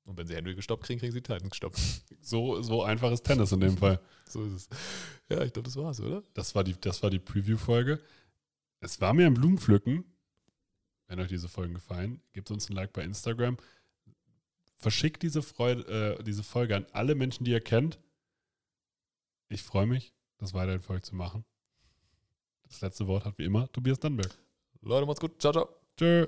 [0.06, 1.78] Und wenn sie Henry gestoppt kriegen, kriegen sie Titans gestoppt.
[2.22, 4.00] so, so einfach ist Tennis in dem Fall.
[4.28, 4.70] so ist es.
[5.30, 6.24] Ja, ich glaube, das war's, oder?
[6.34, 8.00] Das war die, das war die Preview-Folge.
[8.80, 10.06] Es war mir ein Blumenpflücken.
[11.08, 13.58] Wenn euch diese Folgen gefallen, gebt uns ein Like bei Instagram.
[14.76, 17.98] Verschickt diese, Freude, äh, diese Folge an alle Menschen, die ihr kennt.
[19.50, 21.46] Ich freue mich, das weiterhin für euch zu machen.
[22.68, 24.38] Das letzte Wort hat wie immer Tobias Dannberg.
[24.82, 25.42] Leute, macht's gut.
[25.42, 25.70] Ciao, ciao.
[25.96, 26.28] Tschö.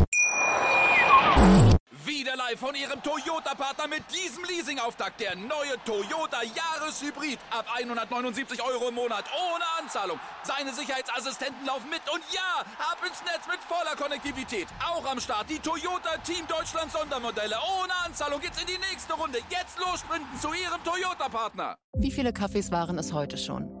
[2.51, 5.19] Live von Ihrem Toyota-Partner mit diesem Leasing-Auftakt.
[5.19, 7.39] Der neue Toyota Jahreshybrid.
[7.49, 9.25] Ab 179 Euro im Monat.
[9.31, 10.19] Ohne Anzahlung.
[10.43, 12.01] Seine Sicherheitsassistenten laufen mit.
[12.13, 14.67] Und ja, ab ins Netz mit voller Konnektivität.
[14.85, 17.55] Auch am Start die Toyota Team Deutschland Sondermodelle.
[17.79, 19.39] Ohne Anzahlung geht's in die nächste Runde.
[19.49, 20.03] Jetzt los
[20.41, 21.77] zu Ihrem Toyota-Partner.
[21.93, 23.80] Wie viele Kaffees waren es heute schon?